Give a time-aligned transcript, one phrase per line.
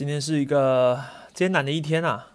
[0.00, 0.98] 今天是一个
[1.34, 2.28] 艰难的一天啊！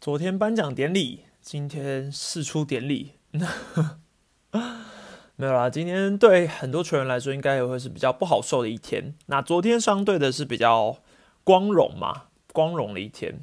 [0.00, 3.12] 昨天颁奖典礼，今天试出典礼，
[5.36, 5.68] 没有啦。
[5.68, 9.14] 今天对很多球员来说，应该也会是比较不好受的一天。
[9.26, 10.96] 那昨天相对的是比较
[11.44, 13.40] 光荣嘛，光荣的一天。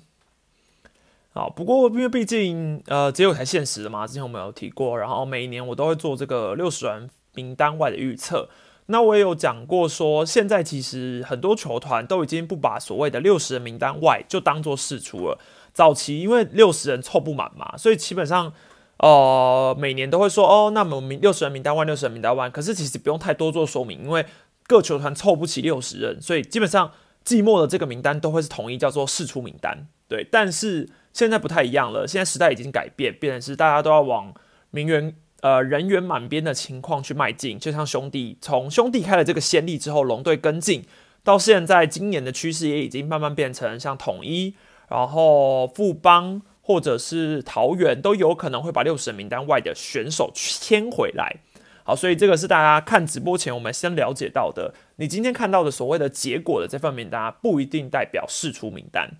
[1.34, 8.50] 啊，不过因为毕竟呃，只有才现实的嘛，之前我们有提过，然后每一年我都会做这个六十人名单外的预测。
[8.89, 15.38] 那我也有讲过，说现在其实很多球团都已经不把所谓的六十人名单外就当做事出了。
[15.73, 18.52] 早期因为六十人凑不满嘛，所以基本上
[18.99, 22.49] 呃每年都会说哦，那么名六十人名单外，六十人名单外。
[22.49, 24.26] 可是其实不用太多做说明，因为
[24.65, 26.91] 各球团凑不起六十人，所以基本上
[27.26, 29.88] 季末的这个名单都会是统一叫做试出名单。
[30.07, 34.34] 对，但是现在不太一样了，现在时代已经改变，变成是大家都要往
[34.71, 35.13] 名媛。
[35.41, 40.84] 呃，人员满编的情况去迈进，就像兄弟从兄弟开了这个先例之后，龙队跟进，
[41.23, 44.55] 到现在今年的趋势也已经慢慢变成像统一，
[44.90, 51.38] 然后富邦或者是桃园都有可能会把六十人名单外的选手签回来。
[51.84, 54.74] 好，所以这个是大家看直播前我们先了解到的。
[54.96, 59.12] 你今天看到的所谓的结果的这份名单，不一定代表释出名单，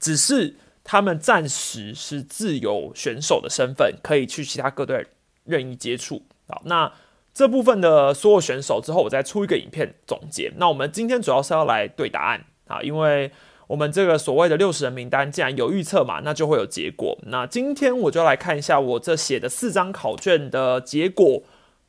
[0.00, 5.06] 只是他们暂时是自由选手的身份，可以去其他各队。
[5.46, 6.92] 任意接触好，那
[7.34, 10.52] 这部分的所有选手之后，我再出一个影片总结。
[10.56, 13.30] 那我们今天主要是要来对答案啊，因为
[13.66, 17.18] 我们这个所谓的六十人名单，既然有预测嘛，那就会有结果。
[17.26, 21.42] 那今天我就来看一下我这写的四张考卷的结果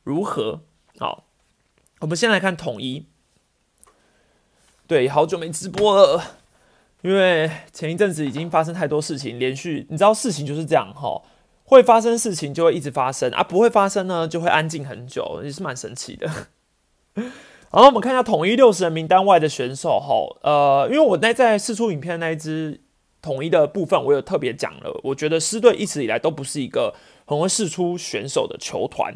[0.03, 0.61] 如何。
[0.97, 1.25] 好，
[2.01, 3.05] 我们先来看统一。
[4.87, 6.21] 对，好久没直播了，
[7.03, 11.21] 因为前一阵子已经发生太多事情，连续你知道事情就是这样哈。
[11.69, 16.25] 会发生事情就会一直发生啊，不会发生呢就会安静很久，也是蛮神奇的。
[17.15, 20.15] 然后我们看一下统一六十人名单外的选手哈，
[20.49, 22.79] 呃，因为我那在试出影片那一支
[23.21, 26.95] 统一的部分，我有特别讲了，我觉得狮队一直以来都不是一个
[27.25, 29.13] 很会试出选手的球团，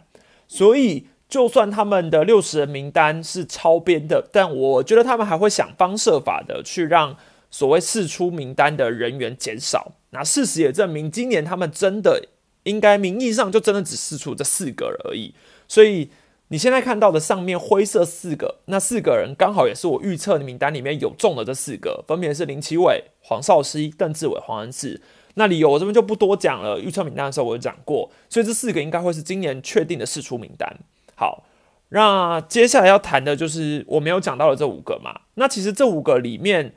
[0.49, 7.15] 所以就算他们的六十人名单是超编的，但我觉得他们还会想方设法的去让
[7.49, 9.93] 所谓试出名单的人员减少。
[10.09, 12.21] 那事实也证明，今年他们真的。
[12.63, 15.33] 应该名义上就真的只试出这四个而已，
[15.67, 16.09] 所以
[16.49, 25.01] 你现在看到的上面灰色四个，那四个人刚好也是我预测的名单里面有中的这四个，分别是林奇伟、黄少熙、邓志伟、黄恩赐。
[25.35, 30.77] 那理由我这边就不多讲了，预测名单的时候我就讲过，所以这四个应该会是今年确定的试出名单。
[31.15, 31.43] 好，
[31.89, 36.75] 那接下来要谈的就是我没有讲到的这五个嘛，那其实这五个里面。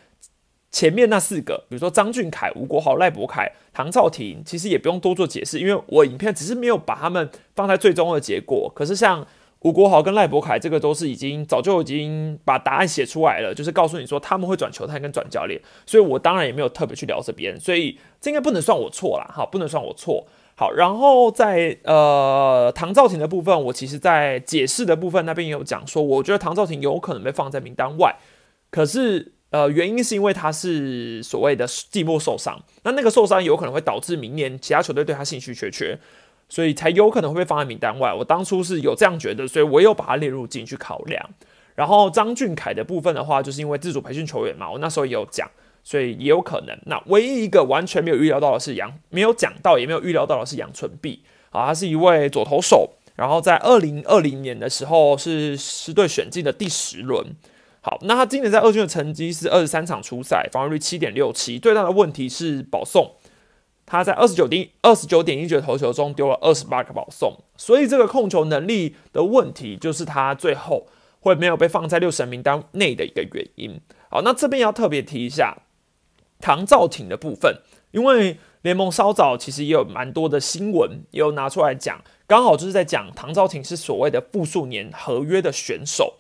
[0.75, 8.69] 前面那四个，比如说张俊凯、吴国豪、赖博凯、唐兆廷，其实也不用多做解释，因为我影片只是没有把他们放在最终的结果。
[8.75, 9.25] 可是像
[9.61, 20.27] 吴国豪跟赖博凯，这个都是已经早就已经把答案写出来了，就是告诉你说他们会转球探跟转教练，所以我当然也没有特别去聊这边，所以这应该不能算我错啦，哈，不能算我错。
[20.57, 28.17] 好，然后在呃唐兆廷的部分，我其实在解释的部分那边也有讲说，我觉得唐兆廷有可能被放在名单外，
[28.73, 29.34] 可是。
[29.55, 35.97] 呃，原因是因为他是所谓的季末受伤，那那个受伤有可能会导致明年其他球队对他兴趣缺缺，
[36.49, 38.13] 所以才有可能会被放在名单外。
[38.13, 41.31] 我当初是有这样觉得，所以我有把它列入进去考量。
[41.77, 45.49] 然后张俊凯的部分的话，就是因为自主培训球员嘛，我那时候也有讲，
[45.85, 46.77] 所以也有可能。
[46.87, 57.25] 那唯一一个完全没有预料到的是杨，没有讲到也没有预料到的是杨纯碧啊，他是一位左投手，然后在二零二零年的时候是狮队选进的第十轮。
[57.87, 61.59] 好，那他今年在二军的成绩是二十三场出赛，防御率七点六七。
[61.59, 63.13] 最大的问题是保送，
[63.85, 70.87] 他在二十九点二十九点一局投球中丢了二十八个保送，所以这个控球能力的问题就是他最后
[71.21, 73.79] 会没有被放在六神名单内的一个原因。
[74.09, 75.59] 好，那这边要特别提一下
[76.41, 77.59] 唐兆廷的部分，
[77.91, 86.15] 因为联盟稍早其实也有蛮多的新闻也有拿出来讲，刚好就是在讲唐兆廷是所谓的复数年合约的选手。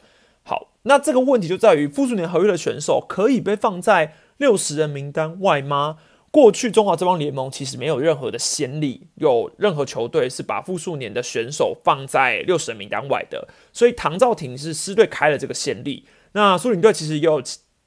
[0.84, 5.96] 那这个问题就在于复数年合约的选手可以被放在六十人名单外吗？
[6.30, 13.46] 过去中华这帮联盟其实没有任何的先例，有任何球队是把复数年的选手放在六十人名单外的。
[13.72, 16.04] 所以唐兆廷是狮队开了这个先例。
[16.32, 17.40] 那苏宁队其实也有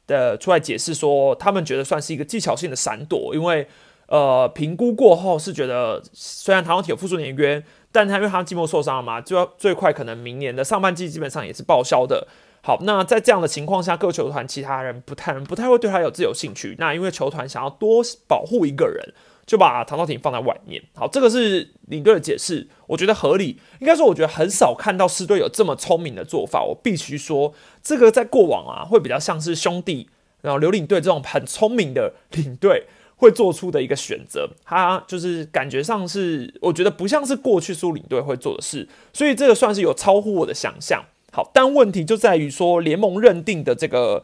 [0.07, 3.67] 的出来解释说，他们觉得算是一个技巧性的闪躲，因为
[4.07, 7.61] 呃评估过后是觉得，虽然唐兆廷有复数年约，
[7.91, 12.25] 但他因为他季末受伤了嘛，就要最快可能明年的上半季基本上也是报销的。
[12.61, 16.75] 好，那在这样的情况下，各球团其他人不太不太会对他有自有兴趣。
[16.79, 19.13] 那因为球团想要多保护一个人，
[19.45, 20.83] 就把唐兆廷放在外面。
[20.93, 23.59] 好，这个是领队的解释，我觉得合理。
[23.79, 26.61] 应该说，我觉得很少看到狮队有这么聪明的做法。
[26.61, 30.09] 我必须说，这个在过往啊，会比较像是兄弟
[30.41, 41.05] 然后刘领队这种很聪明的领队会做出的一个选择，他就是感觉上是我觉得不像是过去苏领队会做的事，所以这个算是有超乎我的想象。
[41.31, 44.23] 好，但问题就在于说联盟认定的这个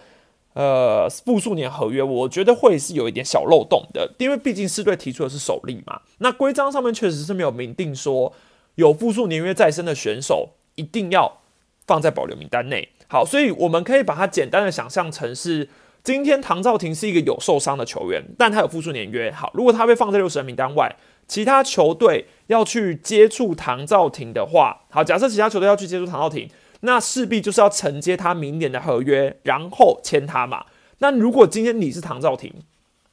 [0.53, 8.33] 呃复数年合约，我觉得会是有一点小漏洞的，因为毕竟四队提出的是首例嘛，那规章上面确实是没有明定说
[8.75, 11.39] 有复数年约在身的选手一定要
[11.85, 12.89] 放在保留名单内。
[13.07, 15.69] 好，所以我们可以把它简单的想象成是。
[16.03, 19.31] 今天唐兆廷是一个有受伤的球员，但他有复数年约。
[19.31, 20.93] 好，如果他被放在六十人名单外，
[21.29, 26.49] 其他球队要去接触唐兆廷的话，好，假设其他球队要去接触唐兆廷，
[26.85, 30.65] 那势必就是要承接他明年的合约，然后签他嘛。
[30.99, 32.53] 那如果今天你是唐兆廷，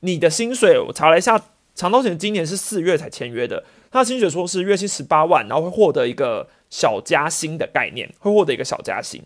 [0.01, 1.41] 你的薪水我查了一下，
[1.77, 9.23] 唐兆廷今年是四月才签约的，他的薪水说是月薪十八万，然后会获得一个小加薪的概念，会获得一个小加薪。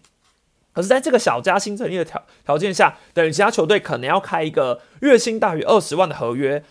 [0.73, 6.62] 可是，在这个小加薪成立的条条件下，等于其他球队可能要开一个月薪大于二十万的合约，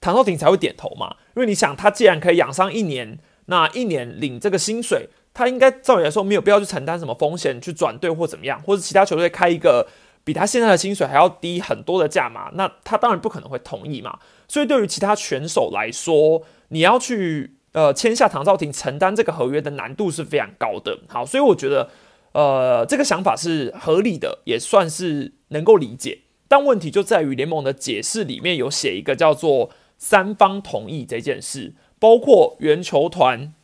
[0.00, 1.16] 唐少廷才会点头嘛？
[1.34, 9.86] 因为你想，他既然可以养伤一年，那一年领这个薪水，他应该照理来说没有必要去承担什么风险，去转队或怎么样，或者其他球队开一个
[10.24, 14.18] 比他现在的薪水还要低很多的价码，那他当然不可能会同意嘛。
[14.48, 21.00] 所以，对于其他选手来说，你要去呃签下唐少廷承担这个合约的难度是非常高的。
[21.06, 21.90] 好，所以我觉得。
[22.32, 26.18] 呃，这个想法是合理的，也算是能够理解。
[26.46, 33.54] 但问题就在于联盟的解释里面有写一个叫做“三方同意”这件事，包括原球团、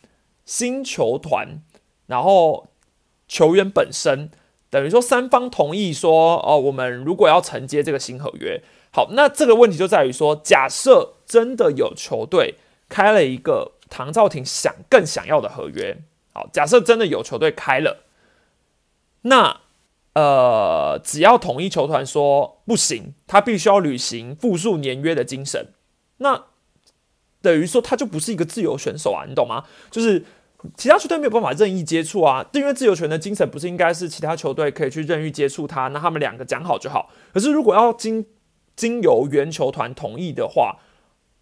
[0.45, 1.63] 新球团，
[2.07, 2.69] 然后
[3.29, 4.31] 球员本身，
[4.69, 8.63] 等于说三方同意说，哦，我们如果要承接这个新合约，
[8.93, 12.57] 好，那这个问题就在于说，假设真的有球队
[12.89, 16.03] 开了一个唐兆廷想更想要的合约，
[16.33, 18.05] 好，假设真的有球队开了。
[19.23, 19.61] 那，
[20.15, 25.69] 呃，只要统一球团说不行，他必须要履行复数年约的精神，
[26.19, 26.47] 那
[27.43, 29.65] 等于说他就不是一个自由选手啊，你懂吗？
[29.91, 30.25] 就是
[30.77, 37.11] 其他球队没有办法任意接触啊，因为自由权的精神不是应该是其他球队可以去任意接触他，那他们两个讲好就好。
[37.35, 38.25] 可是如果要经
[38.77, 40.79] 经由原球团同意的话，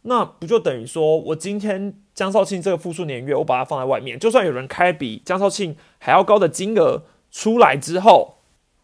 [0.02, 7.03] 那不就等于说我今天江少庆这个复数年约，我把它放在外面，就算有人开比江少庆还要高的金额。
[7.32, 8.38] 出来之后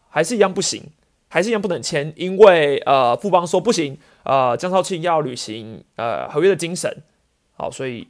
[0.07, 0.81] 还是一样不行，
[1.27, 3.97] 还是一样不能签，因为呃，富邦说不行，
[4.27, 7.01] 呃，江少庆要履行呃合约的精神，
[7.53, 8.09] 好，所以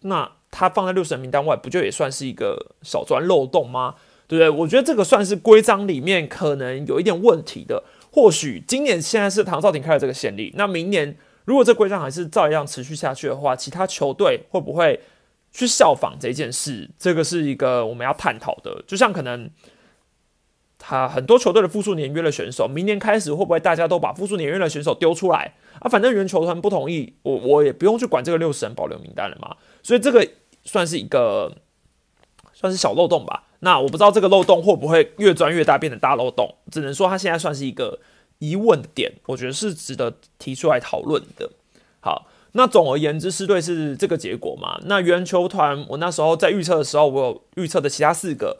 [0.00, 3.96] 那他放在六十人名单外，不就也算是一个小钻漏洞吗？
[4.26, 4.48] 对不对？
[4.48, 7.84] 我觉得这个算是规章里面可能有一点问题的。
[8.10, 14.98] 或许今年现在是唐少廷开了这个先例，那明年如果这规章还是照样持续下去的话，其他球队会不会？
[15.52, 18.84] 去效仿这件事，这个是一个我们要探讨的。
[18.86, 19.48] 就像可能
[20.88, 25.88] 他很多球队的复数年约的选手，明年开始会不会大家都把复数年约的选手丢出来啊？
[25.88, 29.56] 反正原球团不同意，我我也不用去管这个六十人保留名单了嘛。
[29.82, 30.24] 所以这个
[30.62, 31.52] 算是一个
[32.52, 33.42] 算是小漏洞吧。
[33.58, 36.54] 那我不知道这个漏洞会不会越钻越大，变成大漏洞。
[36.70, 37.98] 只能说他现在算是一个
[38.38, 41.50] 疑问点，我觉得是值得提出来讨论的。
[41.98, 42.28] 好。
[42.52, 44.80] 那总而言之，狮队是这个结果嘛？
[44.86, 48.56] 那原球团，我那时候在预测的时候，我有预测的其他四个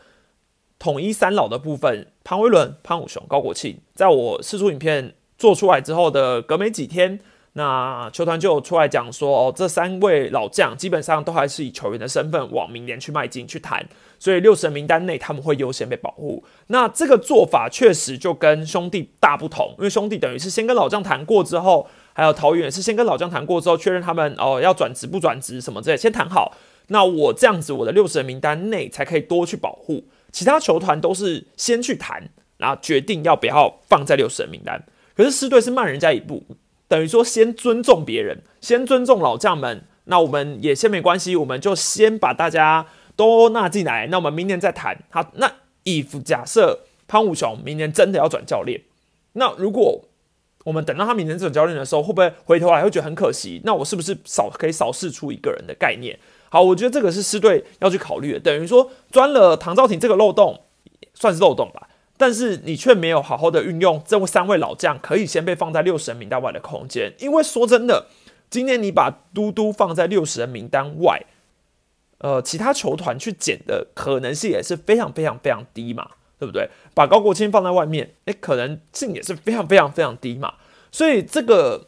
[0.78, 7.18] 统一三老的部分，潘威伦、潘武雄、高国庆，在我试出影片做出来之后的隔没几天，
[7.54, 13.86] 那球团就出来讲说，哦，这三位老将基本上都还是以球员的身份往明年去迈进去谈，
[14.18, 16.44] 所以六十人名单内他们会优先被保护。
[16.66, 21.86] 那这个做法确实就跟兄弟大不同，因为兄弟等于是先跟老将谈过之后。
[22.18, 26.56] 还有桃园是先跟老将谈过之后，确认他们哦要转职不转职什么之类，先谈好。
[26.86, 30.04] 那我这样子，我的六十人名单内才可以多去保护。
[30.36, 32.28] 其他球团都是先去谈，
[32.58, 34.84] 然后决定要不要放在六十人名单。
[35.16, 36.44] 可是狮队是慢人家一步，
[36.88, 39.84] 等于说先尊重别人，先尊重老将们。
[40.04, 44.08] 那我们也先没关系，我们就先把大家都纳进来。
[44.08, 44.98] 那我们明年再谈。
[45.08, 45.50] 好，那
[45.84, 48.82] if 假设潘武雄明年真的要转教练，
[49.32, 50.04] 那如果
[50.64, 53.62] 我们等到他明年转教练的时候，会不会回头来会觉得很可惜？
[53.64, 56.18] 那我是不是少可以少试出一个人的概念？
[56.48, 58.40] 好，我觉得这个是师队要去考虑的。
[58.40, 60.62] 等于说钻了唐兆廷这个漏洞，
[61.14, 61.88] 算是漏洞吧。
[62.16, 67.12] 但是你却没有好好的运用这三位老将可以先被放在六十人名单外的空间。
[67.18, 68.06] 因为说真的，
[68.48, 71.24] 今年你把嘟嘟放在六十人名单外，
[72.18, 76.10] 呃，其他球团去捡的可能性也是非常非常非常低嘛。
[76.38, 76.68] 对不对？
[76.92, 80.52] 把高国庆放在外面，哎，可能性也是非常非常非常低嘛。
[80.92, 81.86] 所以这个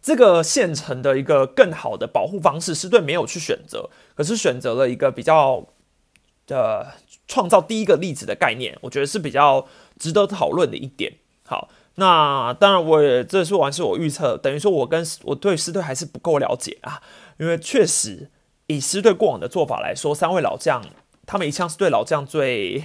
[0.00, 5.66] 这个现成的一个更好的保护方式，是对没有去选择，可是选择了一个比较
[6.48, 6.86] 呃
[7.26, 9.66] 创造第一个例子的概念，我觉得是比较
[9.98, 11.14] 值得讨论的一点。
[11.44, 17.02] 好，那当然，我也这说完是我预测，等于说我跟我对狮队还是不够了解啊，
[17.38, 18.30] 因为确实
[18.66, 20.84] 以狮队过往的做法来说，三位老将
[21.26, 22.84] 他们一向是对老将最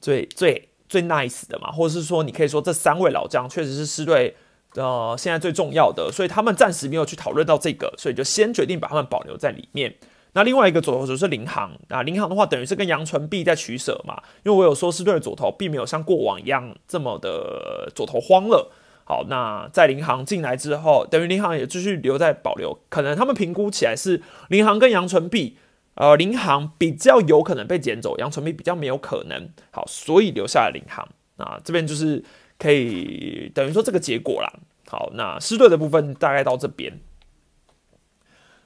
[0.00, 4.36] 最最最 nice 的嘛，或者是说你可以说这三位老将确实是狮队
[4.76, 9.94] 呃现在最重要的，所以他们暂时没有去讨论到这个，所以就先决定把他们保留在里面。
[10.32, 18.70] 那另外一个左投手是林航啊，林航的话等于是跟杨纯碧在取舍嘛，因为我有说是对左投并没有像过往一样这么的左投慌了。
[19.04, 25.56] 好，那在林航进来之后，等于林航也继续留在保留，可能他们评估起来是林航跟杨纯碧，
[25.94, 29.48] 呃，林航比较有可能被捡走，杨纯碧比较没有可能。
[29.70, 31.08] 好，所以留下了林航。
[31.36, 32.22] 那这边就是
[32.58, 34.52] 可以等于说这个结果啦。
[34.88, 37.00] 好，那师队的部分大概到这边。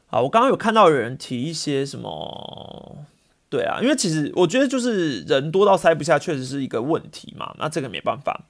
[0.08, 3.06] 啊，我刚刚有看到有人提一些什么，
[3.48, 7.54] 对啊，因为其实我觉得就是人多到塞不下，确实是一个问题嘛。
[7.58, 8.40] 那这个没办法。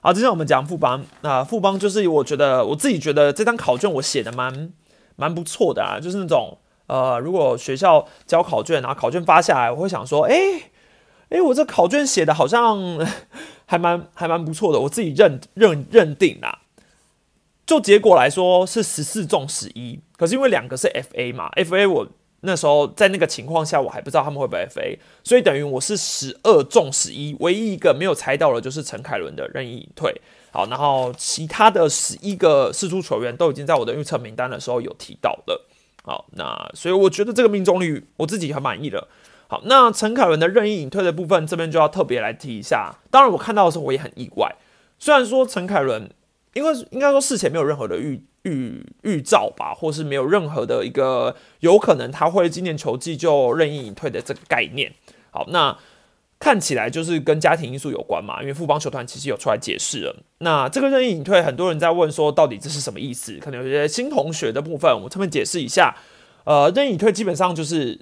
[0.00, 4.72] 好，之前我们讲富邦，那富邦就是我觉得我自己觉得这张考卷我写的蛮
[5.16, 6.58] 蛮不错的啊，就是那种
[6.88, 10.36] 呃，如果学校交考卷，然后考卷发下来，我会想说，哎
[11.30, 12.98] 哎，我这考卷写的好像
[13.66, 16.60] 还蛮还蛮不错的，我自己认认认定啦。
[17.66, 22.06] 就结果来说是十四中十一，可是因为两个是 FA 嘛，FA 我
[22.40, 30.14] 那时候在那个情况下我还不知道他们会不会 FA，所以等于我是十二中十一，唯一一个没有猜到的就是陈凯伦的任意隐退。
[30.50, 35.66] 好，然后其他的十一个四出球员都已经在我的预测名单的时候有提到了。
[36.02, 39.08] 好，那所以我觉得这个命中率我自己很满意了。
[39.48, 42.94] 好，那陈凯伦的任意隐退的部分这边就要特别来提一下。
[43.10, 44.54] 当然我看到的时候我也很意外，
[44.98, 46.10] 虽然说陈凯伦。
[46.54, 54.92] 因为应该说事前没有任何的预预预兆吧，或是没有任何的一个有可能他会今年球季就任意隐退的这个概念。
[55.32, 55.76] 好，那
[56.38, 60.22] 看起来就是跟家庭因素有关嘛，因为富邦球团其实有出来解释了。
[60.38, 63.36] 那这个任意隐退，很多人在问说到底这是什么意思？
[63.40, 65.96] 可能有些新同学的部分，我这边解释一下。
[66.44, 67.98] 呃，任意隐退基本上就是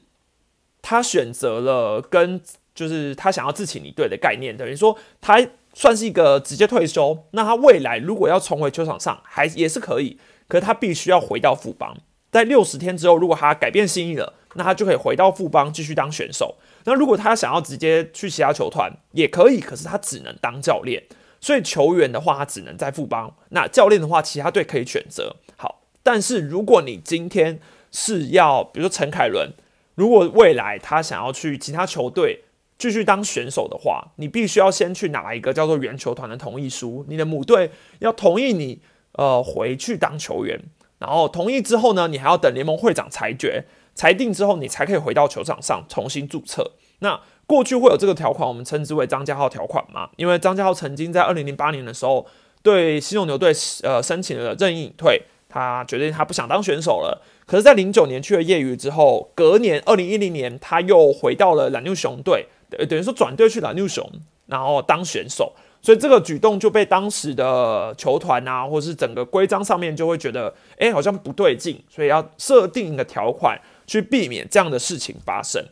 [0.83, 2.39] 他选择了跟
[2.75, 5.41] 就是他想要自请离队的概念，等于说他。
[5.75, 11.97] 算是一个直接退休，那他未来如果要重回球场上，还也是可以，可是他必须要回到富邦，
[12.31, 16.57] 在六十天之后，如果他改变心意了，那他就可以回到富邦继续当选手。
[16.85, 21.03] 那如果他想要直接去其他球团，也可以，可是他只能当教练。
[21.41, 25.37] 所以球员的话，他只能在富邦；那教练的话，其他队可以选择。
[25.57, 27.59] 好，但是如果你今天
[27.91, 29.55] 是要，比如说陈凯伦，
[29.95, 32.45] 如果未来他想要去其他球队。
[32.79, 37.71] 继续当选手的话，你必须要先去拿一个叫做原球团的同意书，你的母队
[38.01, 38.81] 要同意你
[39.13, 40.61] 呃回去当球员，
[40.99, 46.73] 然后同意之后呢，你还要等联盟会长裁决裁定之后，你才可以回到球场上重新注册。
[46.99, 52.27] 那过去会有这个条款，我们称之为张家浩条款嘛，因为张家浩曾经在二零零八年的时候
[52.65, 53.53] 对西勇牛队
[53.85, 57.23] 呃申请了任意隐退，他决定他不想当选手了。
[57.47, 62.47] 可是，在零九年去了业余之后，隔年二零一零年他又回到了蓝牛熊队。
[62.89, 64.11] 等于说转队去蓝牛熊，
[64.47, 75.63] 然后当选手，所以这个举动就被当时的球团啊，或是整个规章上面就会觉得，哎，好像不对劲，所以要设定一个条款去避免这样的事情发生。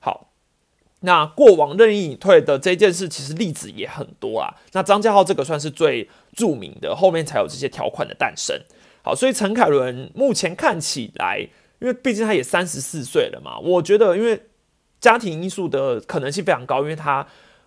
[0.00, 0.30] 好，
[1.02, 4.52] 那过往任意隐退的这件事，其实例子也很多啊。
[4.72, 8.60] 那张家浩这个算是最著名的，后面才有这些条款的诞生。
[9.08, 11.38] 好，所以陈凯伦目前看起来，
[11.78, 14.42] 因为毕竟他也三十四岁了嘛，我觉得因为。
[15.00, 17.24] 家庭因素的可能性非常高，因为他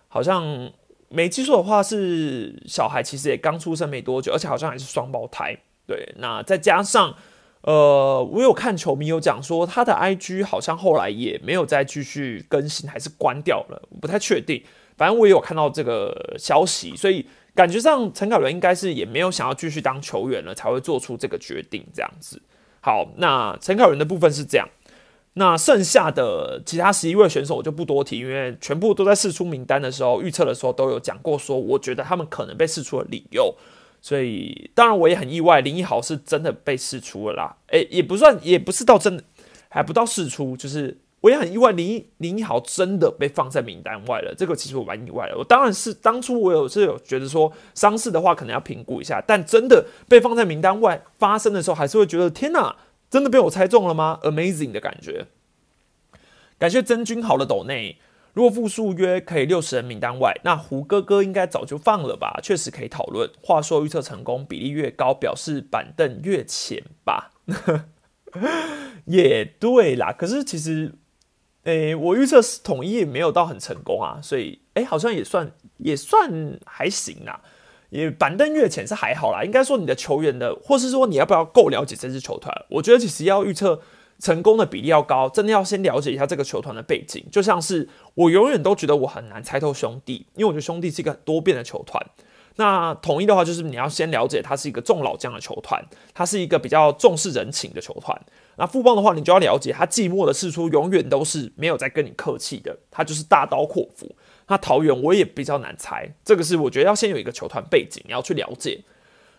[0.08, 0.70] 好像
[1.08, 5.56] 没记错的话是小孩，其实也刚出生没多久，而且好像还是双胞胎。
[5.86, 7.16] 对，那再加上
[7.62, 14.62] 呃，我有看球迷有讲说他的 IG 好像后来也没有再继续更新，还是关掉了，不太确定。
[14.98, 22.40] 反正我也有看到这个消息，所以感觉上陈凯伦应该是也没有想要继续当球员了，才会做出这个决定这样子。
[22.80, 24.68] 好，那陈凯伦的部分是这样。
[25.34, 33.54] 那剩下的其他十一位选手我就不多提，因为全部都在试出名单的时候预测的时候都有讲过，说我觉得他们可能被试出了理由，
[34.02, 39.24] 所以当然我也很意外，林一豪是真的被试出了啦，诶，也不算，也不是到真的
[39.70, 45.38] 还不到试出，就是我也很意外，林一林一豪真的被放在名单外了，这个其实我蛮意外的。
[45.38, 52.76] 我当然是当初我有是有觉得说伤势的话可能要评估一下，但真的被放在名单外发生的时候，还是会觉得天哪！
[53.08, 55.26] 真的被我猜中了吗？Amazing 的感觉，
[56.58, 57.98] 感谢真君豪的斗内。
[58.32, 62.40] 如果复数约可以六十人名单外，那胡哥哥应该早就放了吧？
[62.42, 63.30] 确实可以讨论。
[63.42, 67.32] 话说预测成功比例越高，表示板凳越浅吧？
[69.04, 70.10] 也对啦。
[70.10, 70.94] 可是其实，
[71.64, 77.40] 诶，我预测是统一也没有到很成功啊，所以诶，好像也算也算还行啦。
[77.90, 79.44] 也板凳越浅是还好啦。
[79.44, 82.52] 应该说你的球员的，或是说你要不要够了解这支球团？
[82.70, 83.80] 我觉得其实要预测
[84.18, 87.22] 成功的比例要高，真的要先了解一下这个球团的背景。
[87.30, 92.04] 就像是我永远都觉得我很难猜透兄弟，因为我觉得兄弟是一个很多变的球团。
[92.56, 95.82] 那统一的话，就是你要先了解它是一个重老将的球团，
[96.12, 98.20] 它是一个比较重视人情的球团。
[98.56, 104.14] 那富邦的话，你就要了解，他寂寞的事出永远都是没有在跟你客气的，他就是大刀阔斧。
[104.48, 108.84] 那桃园我也比较难猜，这个是我觉得要先有一个球团背景，你要去了解。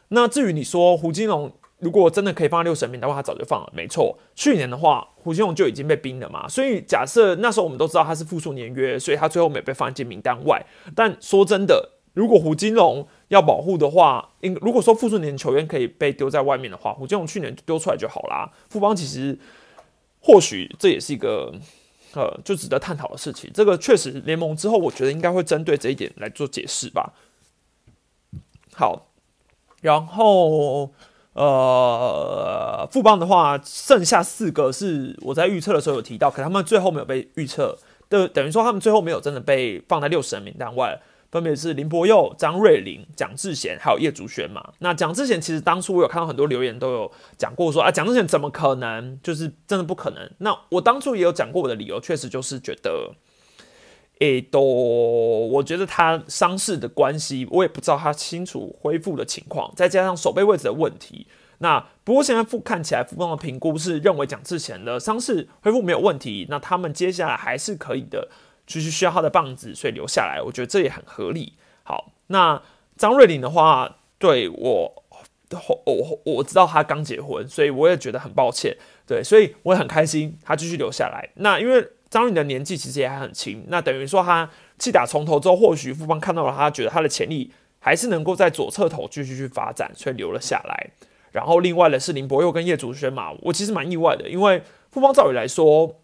[0.07, 4.17] 那至于你说胡金龙如果真的可以放在六神名的话，他早就放了，没错。
[4.33, 10.65] 去年的话，胡金龙就已经被冰了嘛，所以假设那时候我们都知道他是复数年约，所以他最后没被放进名单外。
[10.95, 11.91] 但说真的。
[12.13, 18.51] 如果胡金龙要保护的话，应如果说复数年球员可以被丢在外面的话，胡金龙去年丢出来就好啦。
[18.69, 19.37] 富邦其实
[20.21, 21.51] 或许这也是一个
[22.13, 23.49] 呃，就值得探讨的事情。
[23.51, 27.13] 这个确实联盟之后，我觉得应该会针对这一点来做解释吧。
[28.75, 29.07] 好，
[29.81, 30.91] 然后
[31.33, 37.75] 呃，富邦的话，剩下四个是我在预测的时候有提到，可他们最后没有被预测
[38.07, 41.01] 的，等于说他们最后没有真的被放在六十人名单外。
[41.33, 44.71] 分别是林柏佑、张瑞麟、蒋志贤，还有叶竹轩嘛。
[44.77, 49.19] 那蒋志贤其实当初我有看到很多留言都有讲过，说啊，蒋志贤怎么可能？
[49.23, 50.29] 就是真的不可能。
[50.37, 53.15] 那我当初也有讲过我的理由，确实就是觉得，
[54.19, 61.25] 诶，都我觉得他伤势的关系，我也不知道他清楚恢复的情况，再加上手背位置的问题。
[61.57, 68.29] 那不过现在复看起来，复方的评估是认为蒋志贤的伤势恢复没有问题，那他们接下来还是可以的。
[68.65, 71.53] 就是需要他的棒子，所以留下来，我觉得这也很合理。
[71.83, 72.61] 好，那
[72.95, 75.03] 张瑞麟的话，对我，
[75.85, 78.77] 我我知道他刚结婚，所以我也觉得很抱歉。
[79.05, 81.29] 对，所以我也很开心他继续留下来。
[81.35, 90.91] 那因为张瑞麟的年纪其实也还很轻，那等于说他气打从头之后，或许富邦看到了他，觉得他的潜力还是能够在左侧头继续去发展，所以留了下来。
[91.31, 95.99] 然后另外的是林博佑跟叶祖轩嘛，我其实蛮意外的，因为富邦照理来说。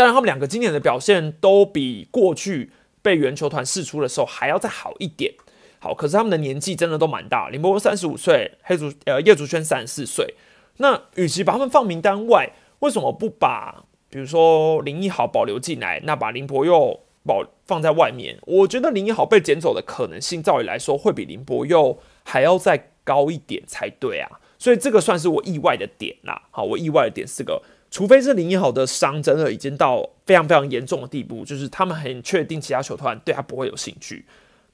[0.00, 2.70] 当然，他们两个今年的表现都比过去
[3.02, 5.34] 被原球团试出的时候还要再好一点。
[5.78, 10.34] 好，可是他们的年纪真的都蛮大，林柏三十五岁，黑竹呃叶竹轩三十四岁。
[10.78, 16.00] 那与其把他们放名单外，为什么不把比如说林一豪保留进来？
[16.04, 18.38] 那把林柏佑保放在外面？
[18.46, 24.40] 我觉得林一豪被捡走的可能性，照理来说会比林柏佑还要再高一点才对啊。
[24.58, 26.40] 所以这个算是我意外的点啦。
[26.50, 27.60] 好，我意外的点是个。
[27.90, 34.24] 除非是林奕豪的伤真的已经到非常非常严重的地步，就是他们很确定其他球团对他不会有兴趣，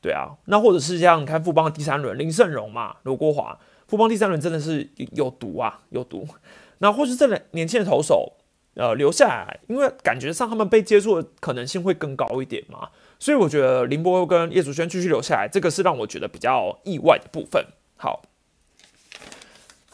[0.03, 6.29] 对啊，那或者是像你看富邦的第三轮林胜荣嘛，罗国华，富邦第三轮真的是有毒啊，有毒。
[6.79, 8.35] 那或是这两年轻的投手，
[8.75, 17.65] 呃，留下来，因为感觉上他们被接触的可能性会更高一点嘛，所以我觉得林波跟叶祖轩继续留下来，这个是让我觉得比较意外的部分。
[17.97, 18.23] 好。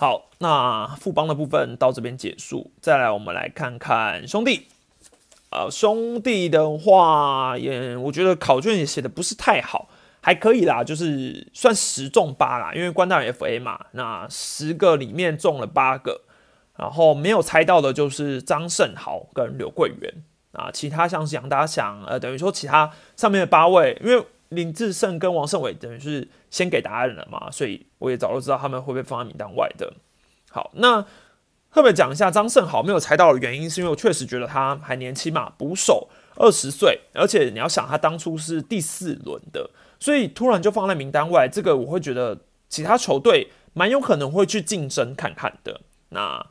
[0.02, 2.72] 好，那富邦的部分到这边结束。
[2.80, 4.66] 再来，我们来看看兄弟。
[5.52, 9.88] 呃，兄弟的话，也我觉得考卷也写的不是太好，
[10.20, 12.72] 还可以啦，就是算十中八啦。
[12.74, 16.22] 因为关大人 FA 嘛，那十个里面中了八个，
[16.76, 24.26] 然后没有猜到的就是张胜豪跟刘桂元啊，其他像是杨达祥，呃，等于说其他上面的八位，因为。
[24.54, 29.92] 林志胜跟王胜伟等于是先给答案了嘛，所以我也早就知道他们会被放在名单外的。
[30.50, 31.04] 好，那
[31.72, 42.38] 特别讲一下张胜豪没有猜到的原因，是因为我确实觉得他还年轻嘛，捕手二十岁，而且你要想他当初是第四轮的，所以突然就放在名单外，这个我会觉得
[42.68, 45.80] 其他球队蛮有可能会去竞争看看的。
[46.10, 46.44] 那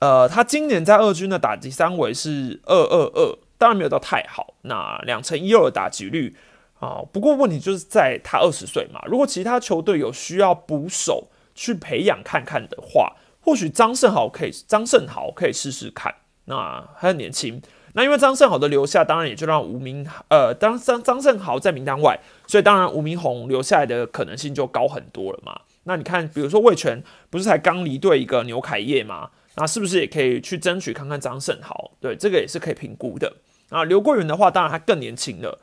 [0.00, 6.36] 呃，他今年在二军的打击三围是二二二，当然没有到太好，那两成一二的打击率。
[6.80, 9.00] 啊，不过问题就是在他二十岁嘛。
[9.06, 16.14] 如果其他球队有需要捕手去培养看看的话，或许张胜豪可以，张胜豪可以试试看。
[16.44, 17.60] 那还很年轻，
[17.92, 25.60] 那因为张胜豪的留下，当然也就让吴明呃，当张张胜豪在名单外，所以当然吴明宏留下来的可能性就高很多了嘛。
[25.84, 31.90] 那你看，比如说魏权不是才刚离队一个牛凯业吗，那是不是也可以去争取看看张胜豪？
[32.00, 33.30] 对，这个也是可以评估的。
[33.68, 35.58] 啊，刘桂元的话，当然他更年轻了。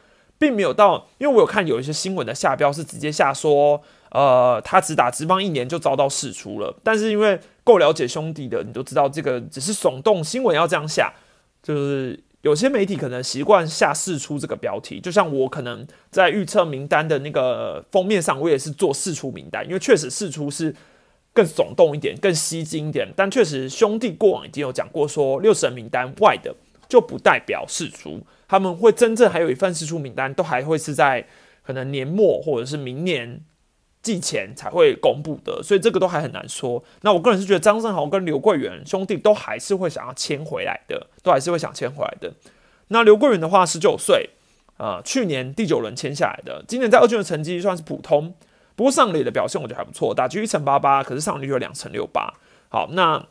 [0.45, 3.81] 并没有到，因为我有看有一些新闻的下标是直接下说，
[4.11, 6.71] 呃，他只打职棒一年就遭到释出了。
[6.83, 11.11] 但是因为够了解兄弟的，你都知道这个只是耸动新闻要这样下，
[11.63, 14.99] 就是有些媒体可能习惯下释出这个标题。
[14.99, 20.75] 就像我可能在预测名单的那个封面上，我也是做释出名单，因为确实释出是
[21.33, 23.11] 更耸动一点、更吸睛一点。
[23.15, 26.53] 但确实兄弟过往已经有讲过，说六十人名单外的
[26.87, 28.21] 就不代表释出。
[28.47, 31.25] 他们会真正还有一份试出名单，都还会是在
[31.65, 33.41] 可能年末或者是明年
[34.01, 36.83] 季前才会公布的，所以这个都还很难说。
[37.01, 42.31] 那我个人是觉得张胜豪跟刘桂元兄弟都还是会想要签回来的，都还是会想签回来的。
[42.89, 44.29] 那刘桂元的话，十九岁，
[44.77, 48.35] 呃，去年第九轮签下来的，今年在二军的成绩算是普通，
[48.75, 52.31] 不过上垒的表现我觉得还不错，打局一成八八，可是上垒率有两成六八。
[52.69, 53.25] 好，那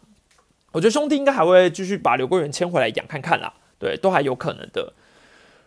[0.72, 4.92] 我觉得兄弟应该还会继续把刘桂元签回来养看看啦，对，都还有可能的。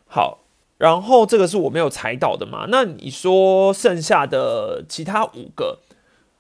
[0.08, 0.40] 好。
[0.78, 2.68] 然后这个是我没有猜到的嘛？
[2.70, 5.80] 那你说剩下的其他五个，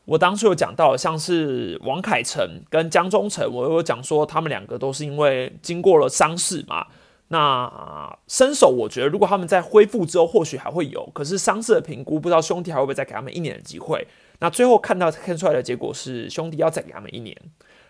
[0.06, 6.86] 我当初有讲到，像是王凯成跟江中诚，我有讲说他们两个都是因为经过了伤势嘛。
[7.30, 11.04] 那身手，我觉得如果他们在恢复之后，或许还会有。
[11.16, 14.08] 可是伤势的评估，不知道兄弟还会不会再给他们一年的机会？
[14.38, 17.36] 那最后看到看出来的结果是，兄弟要再给他们一年。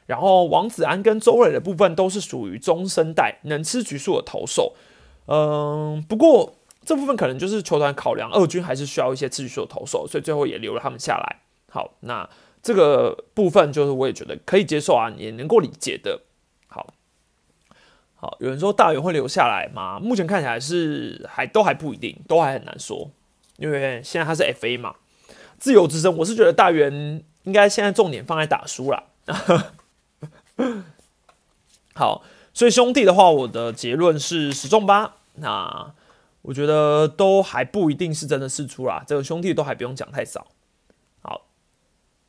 [0.06, 4.74] 然后王子安跟周磊的部分都是属于中生代，能吃局数的投手。
[5.28, 11.42] 嗯，不过这部分可能就是球团考量，二军还是需要一些持续的投手，所以最后也留了他们下来。
[11.70, 12.30] 好，那
[12.64, 16.22] 这个部分就是我也觉得可以接受啊，也能够理解的。
[16.68, 16.94] 好，
[18.16, 20.00] 好，有人说大元会留下来吗？
[20.00, 23.12] 目前看起来是还都还不一定，都还很难说，
[23.58, 24.96] 因为现在他是 FA 嘛，
[25.60, 29.04] 自由之声，我是觉得大元应该现在重点放在打输了。
[31.94, 32.24] 好。
[32.58, 35.14] 所以兄弟的话，我的结论是十中八。
[35.36, 35.94] 那
[36.42, 40.48] 我觉得都还不一定是真的试出啦，这个兄弟都还不用讲太早。
[41.22, 41.50] 好，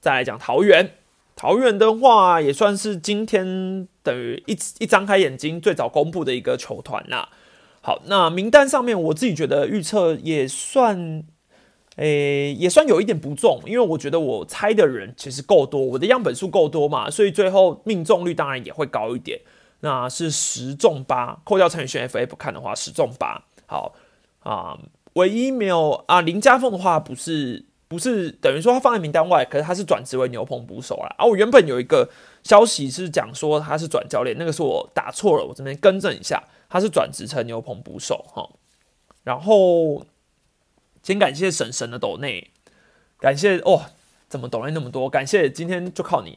[0.03, 0.97] 再来讲桃园。
[1.35, 7.31] 桃园的话，也算是今天等于一一张开眼睛最早公布的一个球团啦。
[7.81, 11.25] 好，那名单上面我自己觉得预测也算，
[11.97, 19.41] 诶，也算有一点不中，因为我觉得我猜的人其实够多，我的样本数够多嘛，所以最后命中率当然也会高一点。
[19.81, 23.45] 那是十中八，扣掉陈宇轩 F A 不看的话，十中八。
[23.67, 23.95] 好
[24.41, 24.77] 啊，
[25.13, 31.25] 唯一没有啊林家凤的话，不是不是等于说他放在名单外，可是他是转职为牛棚捕手了啊。
[31.25, 32.11] 我原本有一个
[32.43, 38.49] 消息是讲说他是转教练，那个是我打错了，我这边更正一下，他是转职成牛棚捕手哈。
[39.23, 40.05] 然后
[41.03, 42.51] 先感谢婶婶的抖内，
[43.21, 43.87] 感谢哦。
[44.29, 45.09] 怎么抖内那么多？
[45.09, 46.37] 感谢今天就靠你，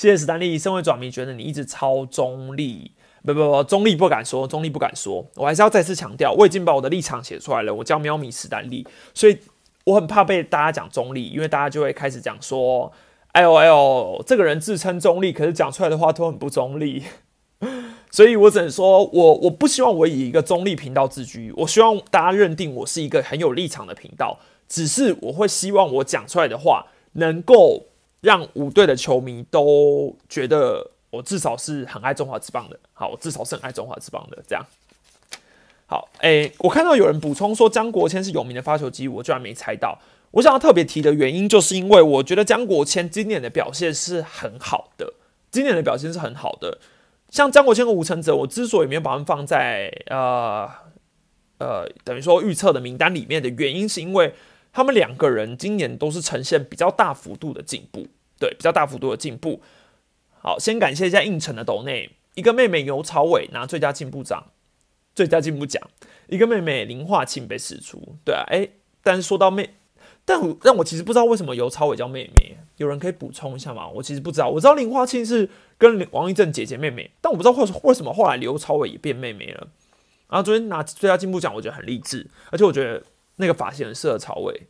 [0.00, 0.58] 谢谢史丹利。
[0.58, 2.90] 身为转迷，觉得你一直超中立，
[3.22, 5.26] 不不不，中立不敢说，中立不敢说。
[5.34, 7.74] 我还是要再次强调，我已经把我的立场写出来了。
[7.74, 9.36] 我叫喵咪史丹利，所以
[9.84, 12.90] 我很怕被大家讲中立，因为大家就会开始讲说，
[13.32, 17.02] 哎呦哎呦，这个人自称中立，可是讲出来的话都很不中立。
[18.10, 24.38] 所以我只能说，我我不希望我以一个中立频道自居，我希望大家认定我是一个很有立场的频道。
[24.66, 27.89] 只是我会希望我讲出来的话，能够
[28.20, 32.78] 让五队的球迷都觉得我至少是很爱中华之棒的。
[32.92, 34.38] 好，我至少是很爱中华之棒的。
[34.46, 34.64] 这样，
[35.86, 39.98] 好，诶，我看到有人补充说江国谦是有名的发球机，我居然没猜到。
[40.32, 45.14] 我想要特别提的原因，就是因为我觉得江国谦今年的表现是很好的，
[45.50, 46.78] 今年的表现是很好的。
[47.30, 50.68] 像江国谦和吴承泽，我之所以没有把他们放在呃
[51.58, 54.34] 呃等于说预测的名单里面的原因，是因为。
[54.72, 58.06] 他们两个人今年都是呈现比较大幅度的进步，
[58.38, 59.60] 对，比较大幅度的进步。
[60.42, 64.46] 好，先感谢一下应承的斗内，一个妹妹尤朝伟拿最佳进步奖，
[65.14, 65.82] 最佳进步奖，
[66.28, 68.68] 一个妹妹林化庆被释出，对啊，哎，
[69.02, 69.74] 但是说到妹，
[70.24, 73.88] 但但我其实不知道为什么尤朝伟叫妹妹，有人可以补充一下吗？
[73.88, 79.68] 我其实不知道，我知道林化庆是跟王一正姐姐妹妹，但我不知道为为什么后来刘朝伟也变妹妹了。
[80.28, 83.02] 然后昨天拿最佳进步奖，我觉得很励志，而且我觉得。
[83.40, 84.68] 那个发型很适合曹伟。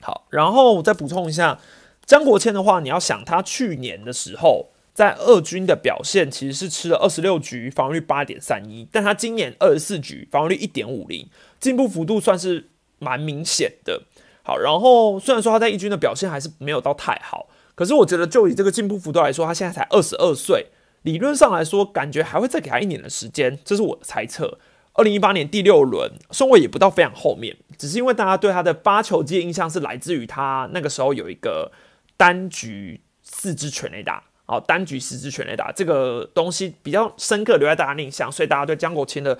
[0.00, 1.60] 好，然后我再补充一下，
[2.04, 11.28] 张国谦的话，你要想他去年的时候在二军的表现，其实是吃了二十六局，防御率八点三一，但他今年二十四局，防御率一点五零，
[11.60, 14.02] 进步幅度算是蛮明显的。
[14.42, 20.66] 好，然后虽然说他在一军的表现还是没有到太好，可是我觉得就以这个进步幅度来说，他现在才二十二岁，
[21.02, 24.58] 理论上来说，感觉还会再给他一年的时间，这是我的猜测。
[24.94, 31.72] 二零一八年第六轮，顺位也不到非常后面，只是因为大家对他的八球机的印象是来自于他那个时候有一个
[32.16, 39.38] 单局四支全垒打，哦，单局四支全垒打这个东西比较深刻留在大家印象，所以大家对江国清的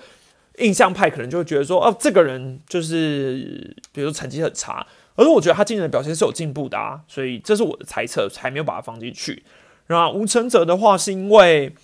[0.57, 4.83] 印象派可能就会觉得说，哦，这个人就是比如说成绩很差，
[5.15, 9.43] 而是我觉得他今年的表现是有进步的啊，所以这是我的猜测，才没有把他放进去。
[9.85, 11.75] 然后吴成泽的话是因为。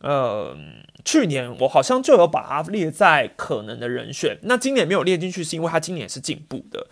[0.00, 0.56] 呃，
[1.10, 6.86] 去年我好像就有把它列在可能的人选，那今年没有列进去，是因为他今年是进步的。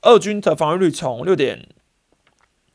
[0.00, 1.68] 二军的防御率从六点，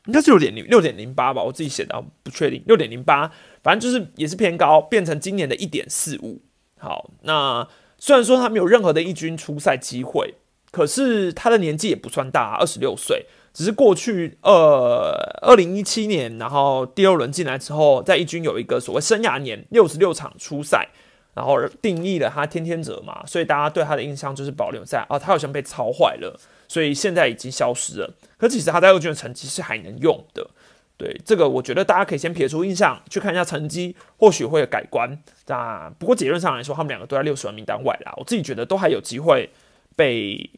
[0.06, 3.32] 应该是六点零六点零八吧，我自己写的不确定，六点零八，
[3.64, 6.40] 反正就是也是偏高，变成今年的一点四五。
[6.78, 7.66] 好，那
[7.98, 10.34] 虽然说他没有任何的一军出赛机会，
[10.70, 13.26] 可是他的年纪也不算大，二十六岁。
[13.54, 20.88] 只是过去呃二零一七年，然后第二轮进来之后，在一军有一个所谓生涯年六十六场初赛，
[21.34, 26.38] 然后定义了他天天者嘛，所以大家对他的印象就是保留在啊，他好像被操坏了，
[26.68, 28.14] 所以现在已经消失了。
[28.36, 30.50] 可其实他在二军的成绩是还能用的。
[30.96, 35.18] 对这个，我觉得大家可以先撇除印象，去看一下成绩，或许会有改观。
[35.48, 38.14] 那不过结论上来说，他们两个都在六十万名单外啦。
[38.16, 39.50] 我自己觉得都还有机会
[39.96, 40.50] 被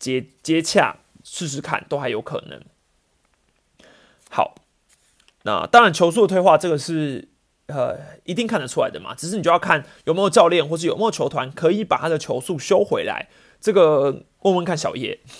[0.00, 2.62] 接接洽，试试看，都还有可能。
[4.30, 4.54] 好，
[5.42, 7.28] 那当然球速的退化，这个是
[7.66, 9.14] 呃一定看得出来的嘛。
[9.14, 13.28] 只是你就要看有没有教练，或是有没有球团可以把他的球速修回来。
[13.60, 15.20] 这个问问看小叶。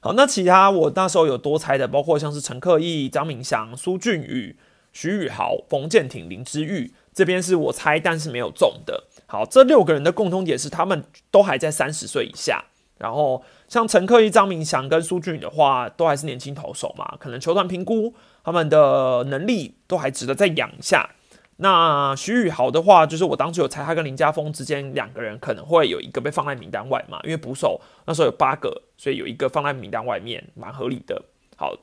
[0.00, 4.56] 好，那其他我那时候有多猜的，包括像是陈克义、张明祥、苏俊宇、
[4.92, 9.04] 徐宇豪、冯建廷、林之玉，这边是我猜但是没有中的。
[9.26, 12.66] 好，这六个人的共通点是他们都还在三十岁以下。
[12.98, 21.10] 然后像陈克义、张明祥跟苏俊宇的话，都还是年轻投手嘛，可能球团评估他们的能力都还值得再养一下。
[21.58, 31.24] 那徐宇豪的话，就是我当初有猜他跟林家峰之间两个人可能会有一个被放在名单外嘛，因为捕手那时候有八个，所以有一个放在名单外面，蛮合理的。
[31.56, 31.74] 好，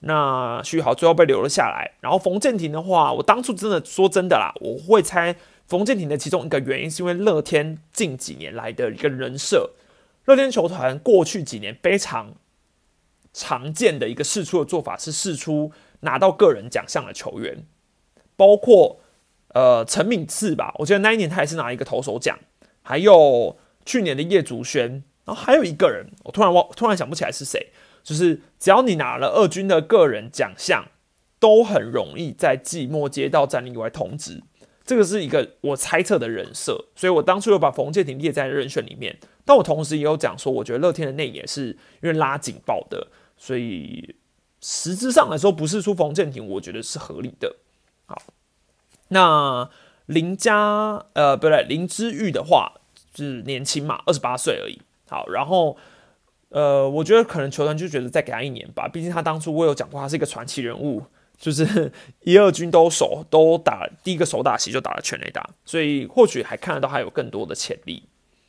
[0.00, 1.92] 那徐宇豪最后被留了下来。
[2.00, 9.72] 然后冯建廷的话，我当初真的说真的啦，我会猜冯建廷的其中一个原因是因为乐天近几年来的一个人设，
[10.24, 12.34] 乐天球团过去几年非常
[13.32, 17.64] 常见的一个试出的做法是试出拿到个人奖项的球员。
[18.36, 19.00] 包括
[19.48, 22.38] 呃陈敏次吧，我觉得那一年他也是拿一个投手奖，
[22.82, 27.68] 还有去年的叶竹轩，然后还有一个人，我突然忘，突然想不起来是谁。
[28.02, 30.86] 就是只要你拿了二军的个人奖项，
[31.38, 34.42] 都很容易在季末接到战力外通知，
[34.84, 39.18] 这个是一个我猜测的人设，所以我当初又把冯建廷列在人选里面。
[39.44, 41.68] 但我同时也有讲说，我觉得乐天的内野是
[42.00, 44.14] 因为拉警报的，所以
[44.60, 47.56] 实质上来说不是出冯建廷，我觉得是合理的。
[48.06, 48.22] 好，
[49.08, 49.68] 那
[50.06, 52.72] 林家呃，不对，林之玉的话
[53.14, 54.80] 是年轻嘛，二十八岁而已。
[55.08, 55.76] 好，然后
[56.48, 61.02] 呃，我觉得可能球团就觉得再给他一年吧，毕竟他当初我有讲过，他是一个传奇人物，
[61.36, 61.92] 就是
[62.24, 68.04] 一二军都守都打第一个手打席就打了全垒打，所以或许还看得到他有更多的潜力。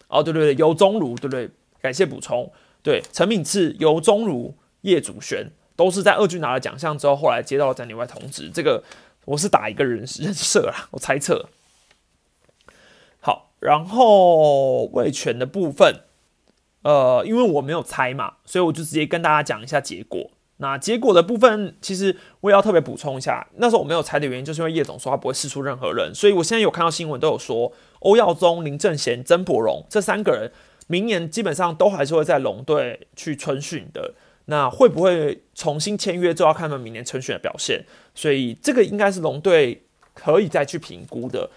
[0.07, 1.49] 哦，对对对，尤中儒，对对？
[1.81, 2.51] 感谢补充。
[2.81, 8.83] 对，陈敏次、尤中儒、叶祖璇都是在二军拿了奖项之后，后来接到了在里外通知，这个。
[9.25, 11.49] 我是打一个人人设啦，我猜测。
[13.19, 16.01] 好，然后魏权的部分，
[16.83, 20.29] 呃，因为我没有猜嘛，所以我就直接跟大家讲一下结果。
[20.57, 30.51] 那结果的部分，其实我也要特别补充一下，那时候我没有猜的原因，就是因为叶总说他不会试出任何人，所以我现在有看到新闻都有说，欧耀宗、林正贤、曾博荣这三个人，
[30.87, 34.13] 明年基本上都还是会在龙队去春训的。
[34.47, 37.83] 那会不会重新签约，就要看他们明年春训的表现。
[38.13, 41.49] 所以这个应该是龙队可以再去评估的。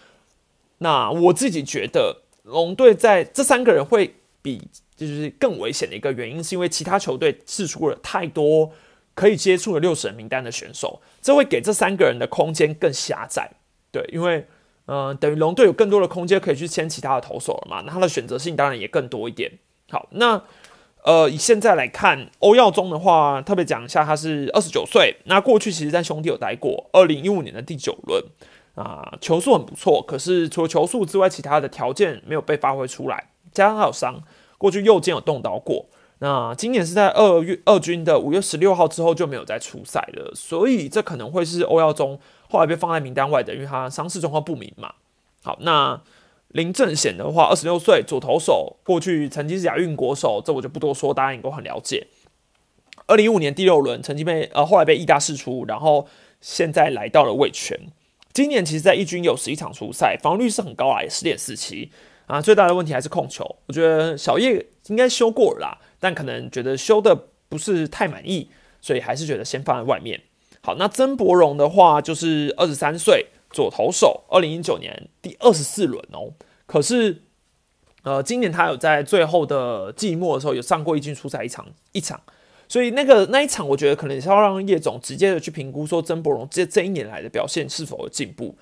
[0.79, 8.73] 那我自己觉得，龙队在这三个人会比就是更危险的一个原因，是因为其他球队试出了太多
[9.19, 13.51] 可以接触的六十人名单的选手，这会给这三个人的空间更狭窄。
[13.91, 14.47] 对，因为
[14.87, 19.51] 嗯，等于龙队有更多的空间可以去签其他的投手了嘛，那他的选择性当然也更多一点。
[19.91, 20.41] 好，那。
[21.05, 25.17] 呃，以现在来看，欧耀中的话，特别讲一下，他是二十九岁。
[25.25, 28.23] 那过去其实在兄弟有待过，二零一五年的第九轮
[28.75, 30.03] 啊，球速很不错。
[30.03, 34.23] 可是除了球速之外，其他的条件没有被发挥出来，加上他有伤，
[34.59, 35.87] 过去右肩有动刀过。
[36.21, 42.19] 那今年是在二月二军的五月十六号之后就没有再出赛了，所以这可能会是欧耀中
[42.51, 44.95] 后来被放在名单外的，因为他伤势状况不明嘛。
[45.43, 46.01] 好，那。
[46.53, 52.07] 林正显的话，二十六岁，左投手，过去曾经是亚运国手，这我就不多说，大家应该很了解。
[53.07, 56.09] 二零一五年第六轮，曾经被呃后来被义大释出，然后
[56.41, 57.79] 现在来到了卫权。
[58.33, 61.91] 今年其实，在一军有十一场出赛，防御率是很高啊，十点四七
[62.25, 62.41] 啊。
[62.41, 70.21] 最大的问题还是控球，我觉得小叶应该修过了啦，但可能觉得修的不是太满意，所以还是觉得先放在外面。
[70.61, 73.27] 好，那曾博荣的话，就是二十三岁。
[73.51, 76.35] 左投手，二零一九年第二十四轮哦。
[76.67, 77.23] 可是，
[78.03, 82.21] 呃，今年他有在最后的季末的时候有上过一军出赛一场一场，
[82.69, 88.55] 所以那个那一场，我觉得可能是要让叶总直接的去评估说曾博荣这这一年来的表现是否有进步。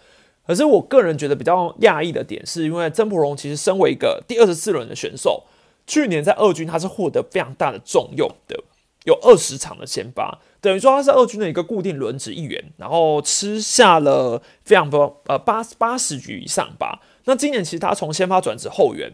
[0.46, 5.42] 可是我个人觉得比较讶异的点，是因为曾博荣其实身为一个第二十四轮的选手，
[5.87, 8.62] 去年在二军他是获得非常大的重用的，
[9.05, 10.38] 有二十场的先发。
[10.61, 17.01] 等于说他是二军的一个固定轮值一员，然后吃下了非常多呃八八十局以上吧。
[17.27, 19.12] 那今年其实他从先发转至后援，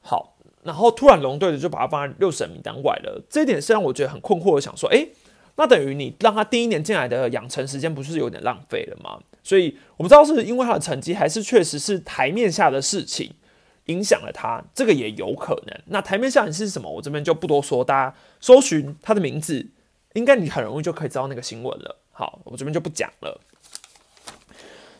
[0.00, 5.06] 好，然后突然龙队的就把他放在六十人名单外了，这一点是让我觉得很困惑的，想说，哎，
[5.56, 9.20] 那等于你让他第一年进来的养成时间不是有点浪费了吗？
[9.42, 13.32] 所以我不知道是因为他的成绩，还是确实是台面下的事情
[13.90, 15.80] 影响了他，这个也有可能。
[15.86, 16.90] 那台面下是什么？
[16.90, 19.66] 我这边就不多说，大家搜寻他的名字，
[20.14, 21.96] 应该你很容易就可以知道那个新闻了。
[22.12, 23.40] 好，我这边就不讲了。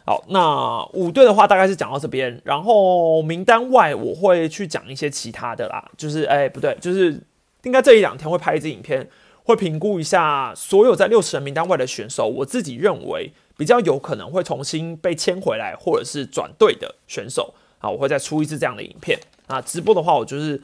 [0.05, 7.23] 好，那五队的话大概是讲到这边，然后名单外我会去讲一些其他的啦，就是哎不对，就是
[7.63, 9.09] 应该这一两天会拍一支影片，
[9.45, 19.61] 会评估一下所有在六十人名单外的选手，我自己认为比较有可能会重新被签回来或者是转队的选手啊，我会再出一次这样的影片啊。
[19.61, 20.63] 直播的话，我就是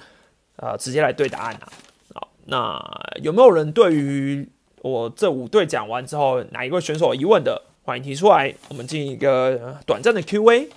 [0.57, 1.69] 呃直接来对答案啊。
[2.15, 2.81] 好，那
[3.23, 4.49] 有没有人对于
[4.83, 7.63] 我这五队讲完之后，哪一位选手有疑问的？
[7.83, 10.69] 欢迎提出来，我们进一个短暂的 Q&A。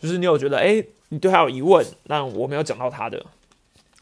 [0.00, 3.24] 就是你有觉得，哎，你对他有疑问，那我没有讲到他的，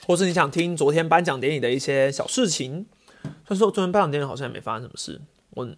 [0.06, 2.86] 或是你想听昨天颁奖典礼的一些小事情。
[3.22, 5.68] 虽然说昨天颁奖典礼好像也没发生什么事，我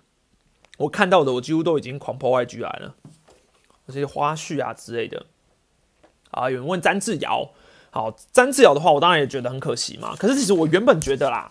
[0.79, 2.95] 我看到的，我几乎都已经狂破 YG 来了，
[3.89, 5.27] 这些花絮啊之类的。
[6.35, 7.51] 啊，有人问詹志尧，
[7.90, 10.14] 好，詹志尧的话，我当然也觉得很可惜嘛。
[10.16, 11.51] 可是其实我原本觉得啦，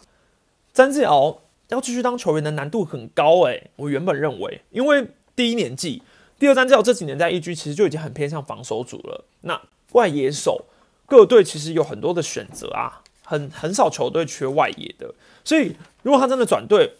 [0.73, 1.39] 詹志尧。
[1.69, 6.03] 要继续当球员的难度很高诶，我原本认为，因为第一年季，
[6.37, 9.25] 第二战之后这几年在一军其实就已经很偏向防守组了。
[9.41, 9.59] 那
[9.93, 10.65] 外野手
[11.07, 15.15] 各队其实有很多的选择啊，很很少球队缺外野的。
[15.43, 16.91] 所以如果他真的转队，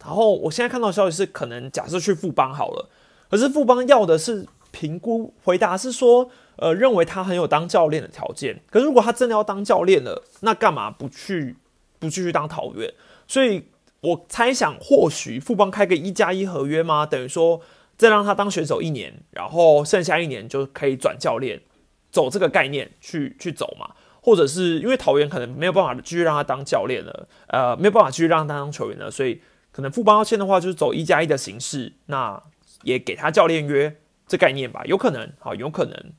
[0.00, 2.90] 然后我现在看到消息是可能假设去富邦好了，
[3.30, 8.62] 可是富邦要的是评估回答是说，呃，认为他很有当教练的条件。
[8.70, 11.56] 可是如果他真的要当教练了，那干嘛不去
[11.98, 12.92] 不继续当桃园？
[13.26, 13.64] 所以。
[14.02, 17.06] 我猜想，或许富邦开个一加一合约吗？
[17.06, 17.60] 等于说
[17.96, 21.62] 再让他当选手一年，然后剩下一年就可以转教练，
[22.10, 23.94] 走这个概念去去走嘛？
[24.20, 32.42] 或者是因为桃园可能没有办法继续让他当教练了，呃，没有办法继续让他当球员了，所以可能富邦要签的话就是走一加一的形式，那
[32.82, 34.82] 也给他教练约这概念吧？
[34.84, 36.12] 有可能，好，有可能。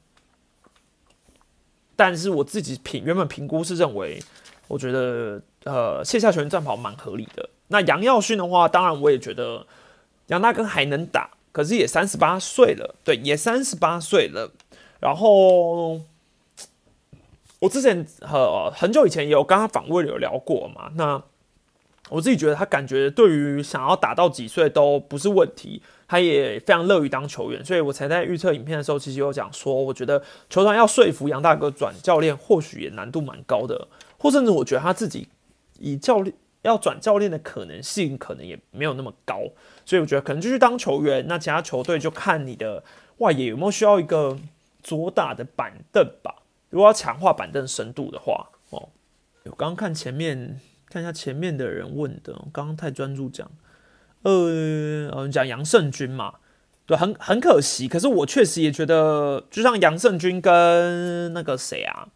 [1.96, 4.22] 但是我自己评原本评估是认为，
[4.68, 7.50] 我觉得呃线下球员战跑蛮合理的。
[7.68, 9.66] 那杨耀勋的话，当然我也觉得
[10.28, 14.52] 杨大哥还能打，可是也三十八岁了，对，也三十八岁了。
[15.00, 16.00] 然后
[17.60, 21.22] 我之前呃很久以前也有跟他访问有聊过嘛，那
[22.10, 33.88] 我自己觉得他感觉对于想要打到几岁都不是问题，他也非常乐于当球员，所以我才在预测影片的时候其实有讲说，我觉得球团要说服杨大哥转教练，或许也难度蛮高的，
[34.18, 35.28] 或甚至我觉得他自己
[35.80, 36.36] 以教练。
[36.64, 39.42] 要转教练的可能性可能也没有那么高，
[39.84, 41.26] 所以我觉得可能就去当球员。
[41.28, 42.82] 那其他球队就看你的
[43.18, 44.40] 外野有没有需要一个
[44.82, 46.34] 左打的板凳吧。
[46.70, 48.88] 如果要强化板凳深度的话，哦，
[49.44, 53.52] 我刚刚看前面看一下前面的人问的，刚刚太专注讲，
[54.24, 56.34] 呃，我们讲杨胜军嘛，
[56.86, 57.88] 对，很很可惜。
[57.88, 62.08] 可是我确实也觉得，就像杨胜军跟那个谁啊，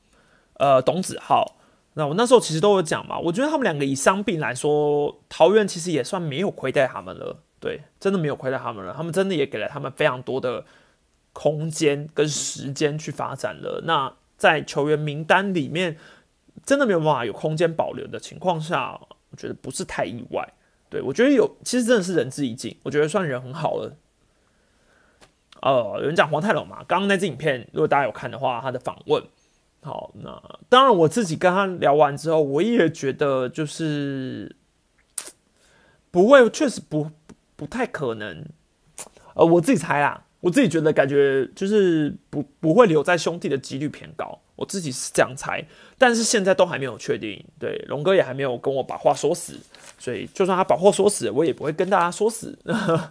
[0.55, 1.57] 呃，董子浩。
[1.93, 10.63] 那我那时候其实都有讲嘛，我觉得他们两个以伤病来说，桃园其实也算没有亏待他们了，对，真的没有亏待他们了，他们真的也给了他们非常多的
[11.33, 13.81] 空间跟时间去发展了。
[13.85, 15.97] 那在球员名单里面，
[16.63, 18.99] 真的没有办法有空间保留的情况下，
[19.31, 20.47] 我觉得不是太意外。
[20.89, 23.97] 对我觉得有，其实真的是仁至义尽，我觉得算人很好了。
[25.61, 29.23] 呃，有人讲黄泰龙嘛，刚刚那支影片，如果大家有看的话，他的访问。
[29.81, 34.55] 好，那当然，我自己跟他聊完之后，我也觉得就是
[36.11, 37.09] 不会，确实不
[37.55, 38.45] 不太可能。
[39.33, 45.61] 呃，我自己猜啊，我自己觉得感觉就是不不会留在兄弟的几率偏高，我自己是这样猜。
[45.97, 49.59] 但是现在都还没有确定，对龙哥也还没有跟我把话说死，
[49.99, 52.57] 所以就算他把话说死，我也不会跟大家说死。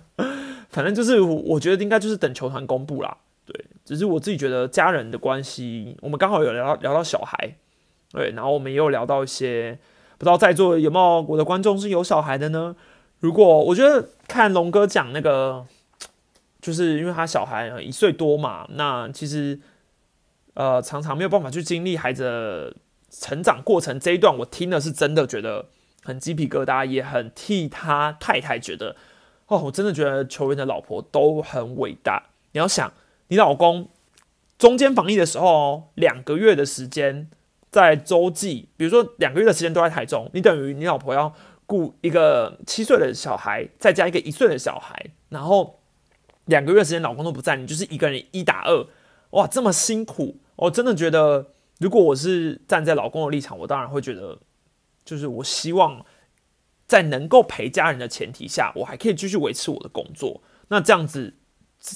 [0.70, 3.14] 反正就是我觉得应该就是等球团公布啦。
[3.44, 7.54] 对，只是我自己觉得家人的关系，我们刚好有聊聊到小孩，
[8.12, 9.78] 对，然后我们也有聊到一些，
[10.16, 12.74] 不知道在座有没有我的观众是有小孩的呢？
[13.20, 15.66] 如果我觉得看龙哥讲那个，
[16.66, 19.56] 就是因为他小孩一岁多嘛，那其实
[20.54, 22.76] 呃常常没有办法去经历孩子
[23.08, 25.66] 成长过程这一段，我听的是真的觉得
[26.02, 28.96] 很鸡皮疙瘩，也很替他太太觉得，
[29.46, 32.92] 哦，我真的觉得球员的老婆都很伟大，你要想。
[33.28, 33.88] 你老公
[34.58, 37.30] 中间防疫的时候，两个月的时间
[37.70, 41.32] 在洲际，比如说两个月的时间都在台中，你等于你老婆要
[41.64, 45.75] 顾一个七岁的小孩，再加一个一岁的小孩，然后
[46.46, 48.86] 两个月时间老公都不在，你就是一个人一打二，
[49.30, 54.38] 哇，这么辛苦，我真的觉得如果我是站在老公的立场，我当然会觉得，
[55.04, 56.04] 就是我希望
[56.86, 60.40] 在能够陪家人的前提下，我还可以继续维持我的工作。
[60.68, 61.34] 那这样子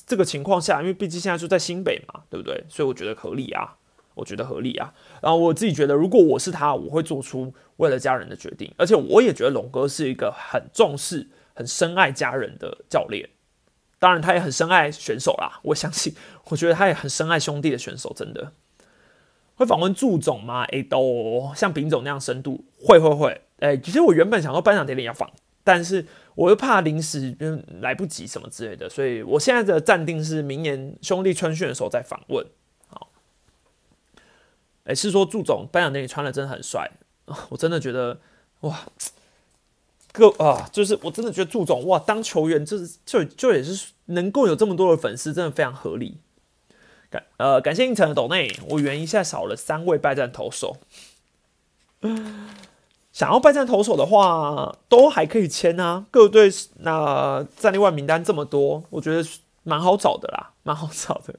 [0.07, 2.65] 这个情况下，因为毕竟现在就在新北嘛，对不对？
[2.69, 3.77] 所以我觉得合理啊，
[4.15, 4.93] 我觉得合理啊。
[5.23, 8.73] 然后我自己觉得，如果我是他，我会做出为了家人的决定。
[8.77, 13.29] 而且我也觉得龙哥是一个很重视、很深爱家人的教练。
[14.01, 15.61] 当然，他也很深爱选手啦。
[15.63, 16.13] 我相信，
[16.51, 18.53] 我觉得他也很深爱兄弟的选手，真的。
[19.55, 20.65] 会访问祝总吗？
[20.73, 23.43] 哎，都像丙总那样深度，会会会。
[23.59, 25.31] 哎，其实我原本想说颁奖典礼要访，
[25.63, 27.37] 但是我又怕临时
[27.83, 32.47] 来不及什么之类的，所以我现在的暂定是明年兄弟春训的时候再访问。
[32.89, 33.11] 好，
[34.85, 36.91] 哎，是说祝总颁奖典礼穿的真的很帅，
[37.51, 38.19] 我真的觉得
[38.61, 38.81] 哇，
[40.13, 46.19] 各啊，就是我真的觉得祝总哇，当球员就是就就也是能够有这么多的粉丝，真的非常合理。
[47.09, 50.77] 感呃，感谢应城的抖内，我圆一下少了三位败战投手。
[53.13, 56.07] 想要败战投手的话，都还可以签啊。
[56.11, 56.49] 各队
[56.79, 59.29] 那战力外名单这么多，我觉得
[59.65, 61.35] 蛮好找的啦，蛮好找的。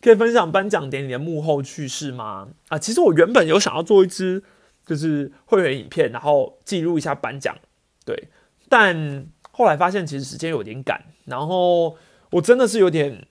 [0.00, 2.48] 可以分享颁奖典礼的幕后趣事吗？
[2.68, 4.42] 啊，其实我原本有想要做一支
[4.86, 7.56] 就是会员影片，然后记录一下颁奖，
[8.04, 8.28] 对。
[8.68, 11.96] 但后来发现其实时间有点赶，然后
[12.30, 13.26] 我真的是有点。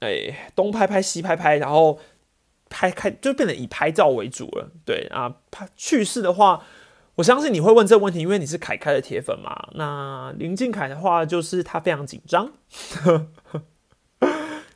[0.00, 1.98] 哎，东拍拍西拍拍，然后
[2.70, 4.70] 拍开就变得以拍照为主了。
[4.86, 6.64] 对啊，拍去世的话，
[7.16, 9.68] 我相信你会问这个问题，因为你是凯凯的铁粉嘛。
[9.74, 12.50] 那林俊凯的话，就是他非常紧张，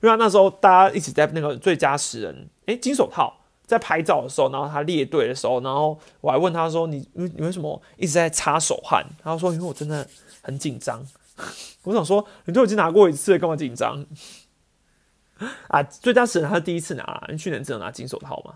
[0.02, 10.06] 因为那时候大家一起在那个最佳十人，哎，金手套在拍照的时候，然后他列队的时候，然后我还问他说：“你你你为什么一直在擦手汗？”他说：“因为我真的
[10.42, 11.04] 很紧张。”
[11.82, 14.06] 我想说，你都已经拿过一次了，干嘛紧张？
[15.68, 18.54] 啊，最佳十人他是第一次拿，你去年只有拿金手套吗？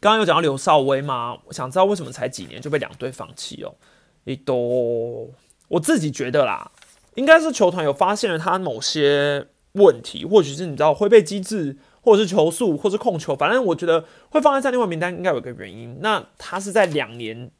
[0.00, 1.36] 刚刚有讲到刘少威吗？
[1.44, 3.74] 我想知道为什么才几年就被两队放弃哦？
[4.24, 5.28] 一多，
[5.68, 6.70] 我自己觉得啦，
[7.16, 11.76] 应该是球团有发现了他某些问题，或许是你知道会被机制，
[12.06, 15.98] 或者是球速，或是控球，反正我觉得会放在战力外名单，应该有个原因。
[16.00, 17.50] 那他是在两年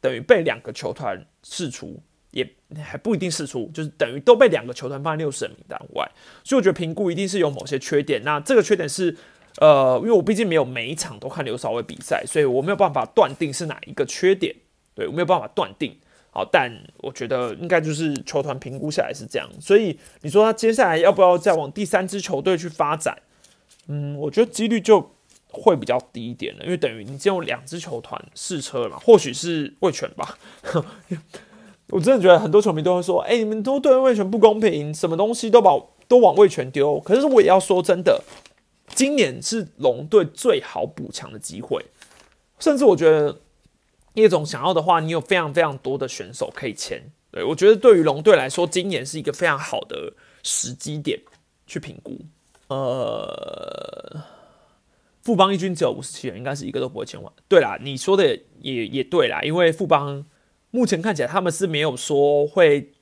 [0.00, 2.00] 等于被两个球团释出。
[2.32, 2.48] 也
[2.80, 6.08] 还不一定试出，就是等于都被两个球团放在六十人名单外，
[6.44, 8.22] 所以我觉得评估一定是有某些缺点。
[8.22, 9.16] 那这个缺点是，
[9.56, 14.54] 呃，因为我毕竟没有每一场都看刘少伟比赛，所以我没有办法断定是哪一个缺点，
[14.94, 15.98] 对我没有办法断定。
[16.30, 19.50] 好，但我觉得应该就是球团评估下来是这样。
[19.60, 23.18] 所以你说他接下来要不要再往第三支球队去发展？
[23.92, 25.10] 嗯，我觉得几率就
[25.50, 30.38] 会比较低一点了，因为等于你只有两支球团试车了，或许是魏权吧。
[31.90, 35.72] 我真的觉得很多球迷都会说：“哎，你们都对魏权不公平，什么东西都把
[36.06, 38.22] 都往魏权丢。”可是我也要说真的，
[38.94, 41.84] 今年是龙队最好补强的机会。
[42.60, 43.40] 甚至我觉得
[44.14, 47.02] 叶总想要的话，你有非常非常多的选手可以签。
[47.32, 50.12] 对我觉得对于龙队来说，今年是一个非常好的
[50.44, 51.20] 时机点
[51.66, 52.16] 去评估。
[52.70, 54.24] 呃，
[55.22, 57.32] 富邦一军只有五十七人，应该是一个都不会签完。
[57.46, 60.26] 对啦，你说的也也对啦，因为富邦。
[60.72, 62.92] 目前看起来他们是没有说会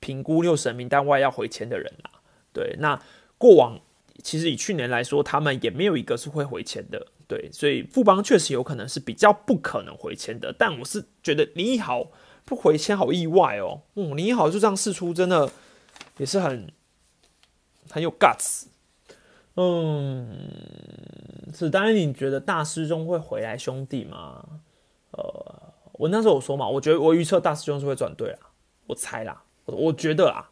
[0.00, 2.10] 评估六神名单外要回签的人啦。
[2.52, 3.00] 对，那
[3.38, 3.78] 过往
[4.24, 7.06] 其实以去年来说，他们也没有一个是会回签的。
[7.28, 10.52] 对，所以富邦确实有可能是比较不可能回签的。
[10.52, 12.10] 但我是觉得林奕豪
[12.44, 13.82] 不回签好意外哦。
[13.94, 15.48] 嗯，林奕豪就这样试出，真的
[16.16, 16.72] 也是很
[17.88, 18.64] 很有 guts。
[19.56, 20.48] 嗯，
[21.52, 24.44] 是当然，你觉得大师兄会回来兄弟吗？
[25.12, 25.62] 呃。
[25.98, 28.50] 我那时候我说嘛，我觉得我预测大师兄是会转队啊，
[28.86, 30.50] 我猜啦，我我觉得啊，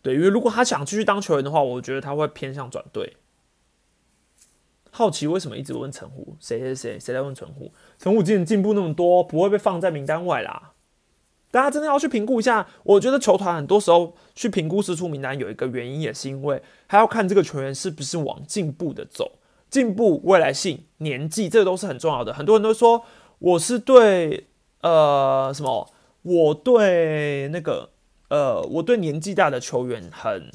[0.00, 3.16] 对，因为如果他想继续当球员的话，我觉得他会偏向转队。
[4.92, 6.36] 好奇为什么一直问陈虎？
[6.38, 7.72] 谁谁谁谁在问陈虎？
[7.98, 10.71] 陈虎今年进步那么多，不会被放在名单外啦。
[11.52, 12.66] 大家真的要去评估一下。
[12.82, 19.38] 我觉得球团很多时候去评估师出名单，有一个原因也是因为还要看这个球员是不是往进步的走，
[19.70, 22.34] 进步未来性、年纪，这个都是很重要的。
[22.34, 23.04] 很多人都说
[23.38, 24.48] 我是对。
[24.82, 25.88] 呃，什么？
[26.22, 27.90] 我对那个
[28.30, 30.50] 呃，我对年纪大的球员很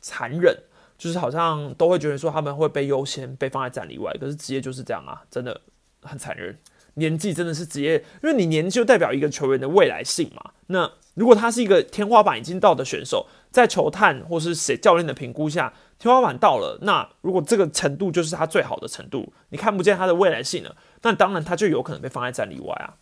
[0.00, 0.56] 残忍，
[0.96, 4.12] 就是好像都会觉得说他们会被优先被放在战里外。
[4.20, 5.60] 可是职业就是这样啊，真的
[6.02, 6.56] 很残忍。
[6.94, 10.52] 年纪真的是职业，因为你年纪就代表一个球员的未来性嘛。
[10.66, 22.94] 那如果他是一个天花板已经到的选手，在球探或是谁教练的评估下，天花板到了，那如果这个程度就是他最好的程度，你看不见他的未来性了，那当然他就有可能被放在战里外啊。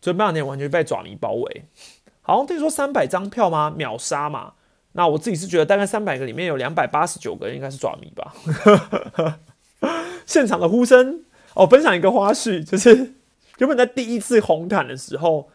[0.00, 1.64] 所以半年完全被爪迷包围，
[2.20, 3.72] 好像听说三百张票吗？
[3.74, 4.52] 秒杀嘛？
[4.92, 8.32] 那我自己是觉得大概三百个里面有两百八十九个应该是爪迷吧。
[10.24, 11.24] 现场的呼声
[11.54, 13.14] 哦，分享一个花絮，就是
[13.58, 15.48] 原本在第一次红毯的时候，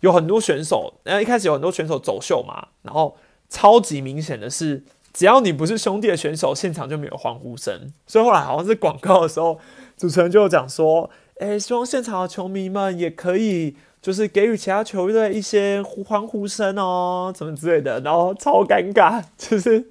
[0.00, 3.16] 有很多选手，然后一开始有很多选手走秀嘛，然后
[3.48, 4.82] 超级明显的是，
[5.12, 7.92] 只要你不是兄弟的选手，现场就没有欢呼声。
[8.06, 9.58] 所以后来好像是广告的时候，
[9.96, 19.24] 主持人就讲说：“哎，希望现场的球迷们也可以。”就是给予其他球队一些欢呼声哦，什么之类的，然后超尴尬。
[19.38, 19.82] 就是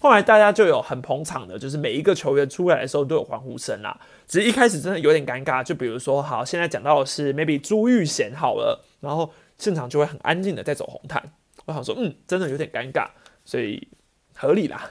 [0.00, 3.98] 后来大家就有很捧场的，就是每一个球员出来的时候都有欢呼声啦。
[4.28, 11.20] 只是一开始真的有点尴尬，就比如说，好，现在讲到的是 maybe 朱玉贤好了，然后现场就会很安静的在走红毯。
[11.64, 13.08] 我想说，嗯，真的有点尴尬，
[13.44, 13.88] 所以
[14.36, 14.88] 合理啦。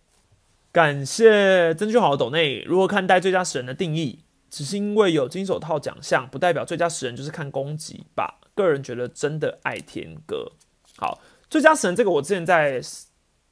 [0.72, 4.20] 感谢曾俊豪的抖内，如何看待最佳死人的定义？
[4.50, 8.40] 只是因为有金手套奖项，不代表最佳十人就是看攻击吧？
[8.54, 10.52] 个人觉得真的爱天哥。
[10.96, 11.20] 好，
[11.50, 13.00] 最佳十人这个我之前在之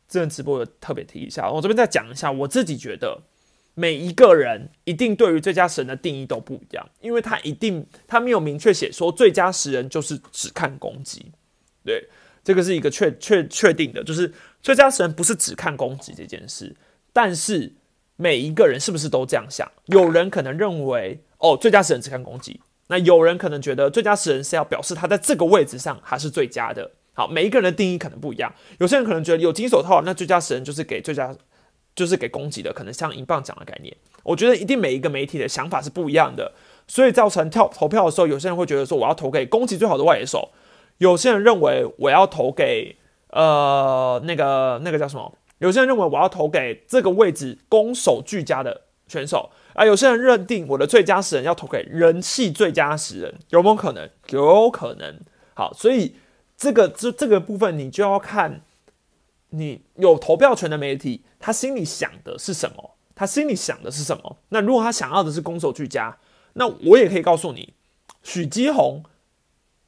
[0.08, 2.32] 前直播有特别提一下，我这边再讲一下。
[2.32, 3.22] 我自己觉得
[3.74, 11.30] 每一个人一定对于最佳神的定义都不一样，因为他一定他没有明确写说最佳十人就是只看攻击。
[11.84, 12.08] 对，
[12.42, 14.32] 这个是一个确确确定的，就是
[14.62, 16.74] 最佳神不是只看攻击这件事，
[17.12, 17.74] 但是。
[18.16, 19.70] 每一个人是不是都这样想？
[19.86, 26.90] 有人可能认为，哦，最佳死人只看攻击；那有人可能觉得，最佳死人是要表示他在这个位置上还是最佳的。
[27.14, 28.52] 好，每一个人的定义可能不一样。
[28.78, 31.34] 有些人可能觉得有金手套，那最佳死人就是给最佳，
[31.94, 33.94] 就是给攻击的，可能像银棒奖的概念。
[34.22, 36.52] 我觉得一定每一个媒体的想法是不一样的，
[36.86, 40.50] 所以造成跳投票的时候，有些人会觉得说我要投给攻击最好的外野手，
[40.98, 42.96] 有些人认为我要投给
[43.30, 45.32] 呃那个那个叫什么？
[45.58, 54.08] 有些人认为我要投给这个位置攻守俱佳的选手，啊，有些人认定我的最佳十人要投给人气最佳十人，有没有可能？
[54.30, 55.18] 有可能。
[55.54, 56.16] 好，所以
[56.56, 58.60] 这个这这个部分你就要看，
[59.50, 62.96] 你有投票权的媒体，他心里想的是什么？
[63.14, 64.38] 他心里想的是什么？
[64.50, 66.18] 那如果他想要的是攻守俱佳，
[66.52, 67.72] 那我也可以告诉你，
[68.22, 69.02] 许基宏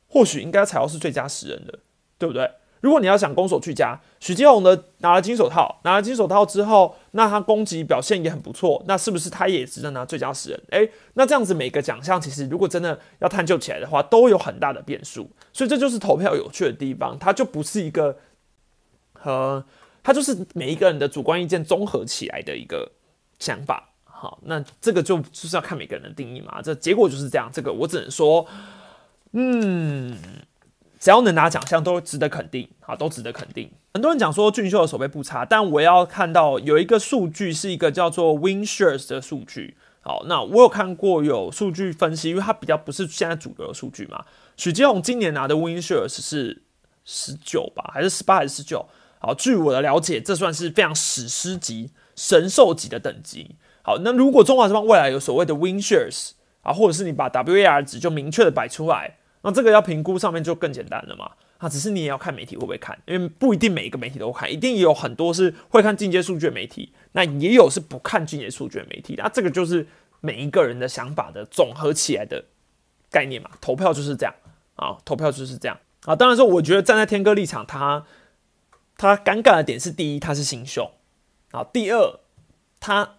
[0.06, 1.80] 或许应该才要是最佳十人的，
[2.16, 2.50] 对不对？
[2.80, 10.62] 如果你要想攻守俱佳，许基宏的拿了金手套，拿了金手套之后，那他攻击表现也很不错，那是不是他也值得拿最佳十人？
[10.70, 18.16] 诶，那这样子每个奖项其实如果真的要探究起来的话，都有很大的变数，所以这就是投票有趣的地方，它就不是一个
[19.12, 19.64] 和
[20.02, 22.92] 它就是每一个人的主观意见综合起来的一个
[23.38, 23.90] 想法。
[24.04, 27.50] 好，那这个就就是要看每个人的定义嘛，这结果就是这样。
[27.52, 28.46] 这个我只能说，
[29.32, 30.16] 嗯。
[30.98, 33.70] 只要能拿奖项都值得肯定，啊，都值得肯定。
[33.94, 39.76] 很多人讲说俊秀的手背不差，但我要看到有一个数据是一个叫做 Win Shares 的数据。
[40.00, 44.24] 好，那我有看过有数据分析，因为它比较不是现在主流的数据嘛。
[44.56, 46.62] 许基宏今年拿的 Win Shares 是
[47.04, 48.86] 十九吧，还是十八还是十九？
[49.18, 53.56] 好，据我的了解，这算是非常史诗级、神兽级的等级。
[53.82, 56.30] 好，那如果中华之邦未来有所谓的 Win Shares
[56.62, 59.17] 啊，或者是你把 WAR 值就明确的摆出来。
[59.42, 61.30] 那这个要评估上面就更简单了嘛？
[61.58, 69.14] 啊，只是你也要看媒体会不会看，因为不一定每一个媒体都看，一定有很多是会看进阶数据的媒体，那也有是不看进阶数据的媒体。
[69.18, 69.86] 那这个就是
[70.20, 72.44] 每一个人的想法的总合起来的
[73.10, 73.50] 概念嘛。
[73.60, 74.34] 投票就是这样
[74.76, 76.14] 啊，投票就是这样啊。
[76.14, 78.04] 当然说，我觉得站在天哥立场，他
[78.96, 80.92] 他尴尬的点是：第一，他是新秀
[81.50, 82.20] 啊；第二，
[82.80, 83.17] 他。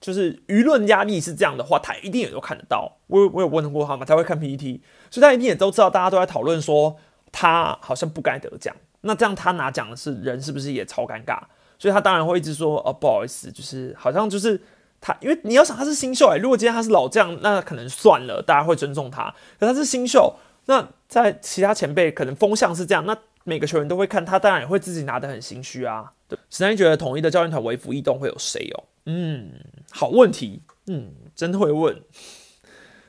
[0.00, 2.96] 就是舆论压力是这样的话，他一定也都看得到。
[3.06, 6.96] 我我有问过他嘛，他会看 PPT，所以他一定也都知道大家都在讨论说
[7.30, 8.74] 他好像不该得奖。
[9.02, 11.38] 那这样他拿奖的是人，是不是也超尴尬？
[11.78, 14.60] 所以他当然会一直说哦，不好意思，就是好像就是
[15.00, 19.34] 他，因为你要想他是新秀哎，如果今天他是老将，那可能算了，大家会尊重他。
[19.58, 20.34] 可他是新秀，
[20.66, 23.16] 那在其他前辈可能风向是这样，那
[23.50, 26.12] 每个球员都会看他，当然也会自己拿得很心虚啊。
[26.28, 28.84] 对，实在觉得统一的教练团为服异动会有谁哦？
[29.06, 29.50] 嗯，
[29.90, 32.00] 好问题，嗯，真会问，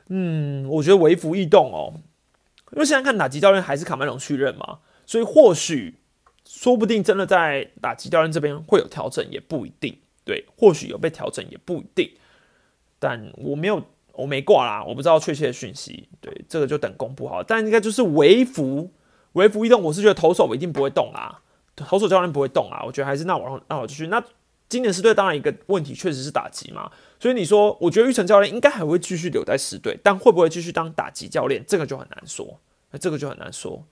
[0.07, 1.93] 嗯，我觉得微服异动哦，
[2.71, 5.99] 因为现在看打击教练还是卡麦隆去任嘛，所以或许
[6.43, 12.09] 说不定真的在打击教练这边会有调整，也不一定，对，或许有被调整也不一定，
[12.97, 13.83] 但我没有，
[14.13, 18.91] 我没挂啦，我不知道确切的讯息，对，这个就等公布好，但应该就是微服
[19.33, 21.41] 微服异动，我是觉得投手一定不会动啊，
[21.75, 24.23] 投手教练不会动啊，我觉得还是那我那我继续那。
[24.69, 32.57] 今年十队当然一个问题确实是打击嘛，所以你说，我觉得玉成教练应该还会继续留在十队，但会不会继续当打击教练，这个就很难说，
[32.91, 33.83] 那这个就很难说。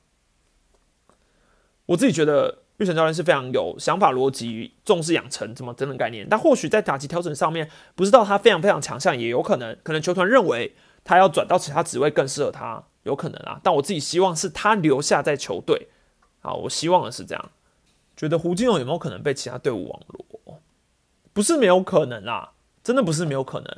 [1.88, 10.74] 我自己觉得玉成教练是非常有想法、逻辑、重视养成怎么等等概念，但或许在打击调整上面，不知道他非常非常强项，也有可能，可能球团认为
[11.04, 13.60] 他要转到其他职位更适合他，有可能啊。
[13.64, 15.88] 但我自己希望是他留下在球队，
[16.42, 17.52] 啊，我希望的是这样。
[18.16, 20.62] 觉得胡金龙有没有可能被其他队伍网罗？
[21.32, 22.52] 不是没有可能啊，
[22.84, 23.78] 真的不是没有可能，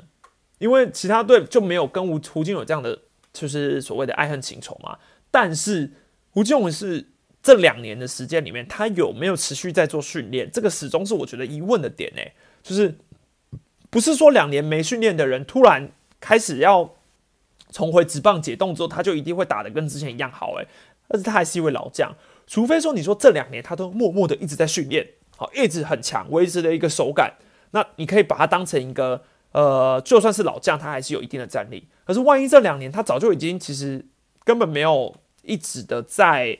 [0.57, 2.97] 因为其他队就没有跟胡胡金龙这样的
[3.31, 4.97] 就是所谓的爱恨情仇嘛。
[5.29, 5.91] 但是
[6.31, 7.07] 胡金龙是
[7.43, 10.49] 这两年的时间里面，他有没有持续在做训练？
[10.49, 12.21] 这个始终是我觉得疑问的点呢。
[12.63, 12.95] 就是
[13.91, 16.95] 不是说两年没训练的人突然开始要
[17.71, 20.53] 重回职棒解冻之后，他就一定会打的跟之前一样好？
[20.55, 20.67] 诶，
[21.07, 22.13] 但是他还是一位老将。
[22.45, 25.07] 除非说你说这两年他都默默的一直在训练，
[25.37, 27.35] 好，一直很强，维持的一个手感，
[27.71, 31.87] 那你可以把它当成一个，呃，就算是老将，他还是有一定的战力。
[32.05, 34.05] 可是万一这两年他早就已经其实
[34.43, 36.59] 根本没有一直的在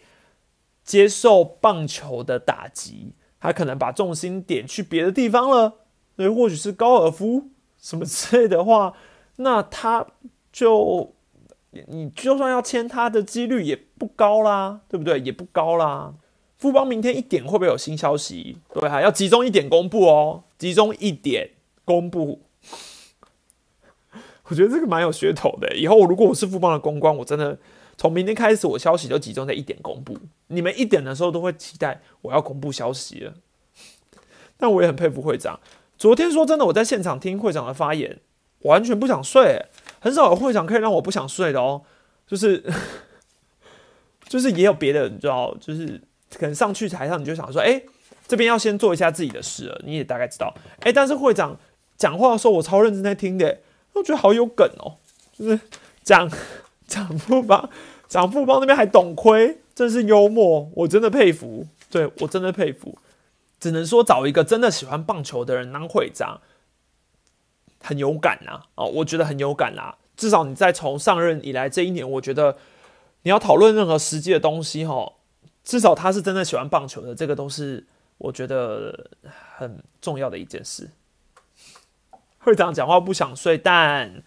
[0.86, 5.74] 接受棒球的打击，他可能把重心点去别的地方了，
[6.16, 8.94] 所以或许是高尔夫什么之类的话，
[9.38, 10.08] 那他
[10.52, 11.14] 就。
[11.88, 15.18] 你就算要签他的几率也不高啦，对不对？
[15.22, 16.14] 也不高啦。
[16.58, 18.58] 富邦明天一点会不会有新消息？
[18.74, 21.52] 对，还要集中一点公布哦，集中一点
[21.86, 22.42] 公布。
[24.44, 25.74] 我觉得这个蛮有噱头的。
[25.78, 27.58] 以后如果我是富邦的公关，我真的
[27.96, 30.18] 从明天开始，我消息就集中在一点公布。
[30.48, 33.34] 你们一点的时候都会期待我要公布消息了。
[34.60, 35.58] 但我也很佩服会长。
[35.98, 38.20] 昨天说真的，我在现场听会长的发言，
[38.64, 39.68] 完全不想睡。
[40.04, 41.84] 很少有会长可以让我不想睡的哦，
[42.26, 42.64] 就是
[44.28, 46.02] 就是也有别的，你知道，就是
[46.38, 47.80] 可能上去台上你就想说，哎，
[48.28, 51.56] 这边要先做一下自己的事了，你也大概知道，哎，但是会长
[51.98, 53.60] 讲话的时候我超认真在听的，
[53.94, 54.98] 我觉得好有梗哦，
[55.38, 55.60] 就是
[56.02, 56.28] 讲
[56.88, 57.70] 讲富邦，
[58.08, 62.98] 讲富邦那边还懂亏，真是幽默，我真的佩服，对我真的佩服，
[63.60, 66.42] 只能说找一个真的喜欢棒球的人当会长。
[67.82, 69.98] 很有感呐，哦，我觉得很有感啦。
[70.16, 72.58] 至少你在从上任以来这一年，我觉得
[73.24, 75.14] 你要讨论任何实际的东西，哈，
[75.64, 77.86] 至少他是真的喜欢棒球的，这个都是
[78.18, 79.12] 我觉得
[79.56, 80.90] 很重要的一件事。
[82.40, 84.24] 会长讲话不想睡，但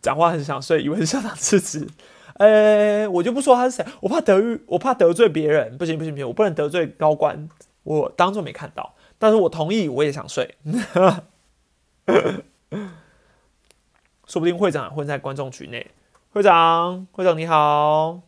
[0.00, 1.86] 讲话很想睡，以为是校长辞职。
[2.40, 7.48] 呃，我就不说他是谁，我怕得，我怕得罪别人，不行不行不行，我不能得罪高官，
[7.82, 8.94] 我当做没看到。
[9.18, 10.54] 但是我同意，我也想睡。
[14.26, 15.90] 说不定会长混在观众群内。
[16.32, 18.20] 会长，会长你好。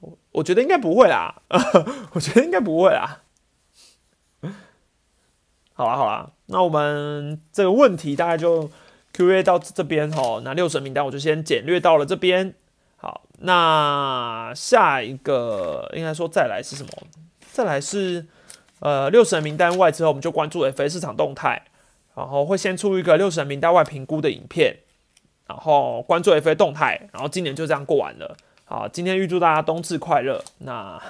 [0.00, 1.42] 我我觉得应该不会啦，
[2.12, 3.22] 我觉得应该不会啦。
[5.74, 8.70] 好啦好啦，那我们这个问题大概就
[9.12, 10.40] Q&A 到这边哦。
[10.44, 12.54] 那六神名单我就先简略到了这边。
[12.96, 16.90] 好，那下一个应该说再来是什么？
[17.52, 18.26] 再来是
[18.80, 21.64] 呃六神名单外之后，我们就关注 FA 市场动态，
[22.18, 24.78] 然后会先出一个六神名单外评估的影片。
[25.46, 28.36] 然后关注 FA 动态，然后今年就这样过完了。
[28.64, 30.44] 好，今天预祝大家冬至快乐。
[30.58, 31.00] 那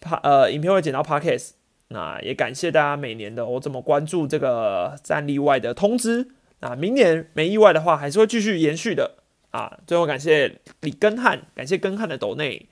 [0.00, 1.50] 帕呃，影片会剪到 Podcast。
[1.88, 6.32] 那也感谢大家每年的我这么关注这个战例外的通知。
[6.58, 9.18] 那明年没意外的话，还是会继续延续的
[9.52, 9.78] 啊。
[9.86, 12.68] 最后感谢李根汉，感谢根汉的斗内。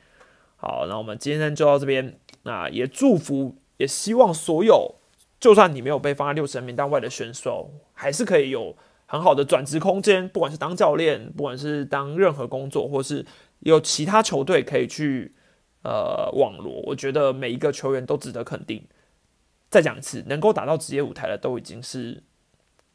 [0.56, 2.18] 好，那我们今天就到这边。
[2.42, 4.96] 那也祝福，也希望所有，
[5.44, 8.74] 就算你没有被放在六十人名单外的选手，还是可以有。
[9.06, 13.26] 很好的转职空间，不管是当教练，不管是当任何工作，或是
[13.58, 15.34] 有其他球队可以去
[15.82, 18.82] 呃网罗，我觉得每一个球员都值得肯定。
[19.68, 22.22] 再讲一次，能够打到职业舞台的都已经是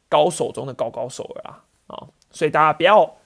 [0.08, 1.64] 高手中的高高手了啊！
[1.86, 3.18] 啊，所以大家不要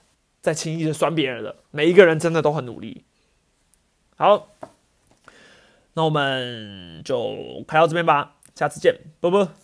[0.42, 3.02] 再轻易的酸别人了，每一个人真的都很努力。
[4.16, 4.50] 好，
[5.94, 9.63] 那我们就开到这边吧，下次见，啵啵。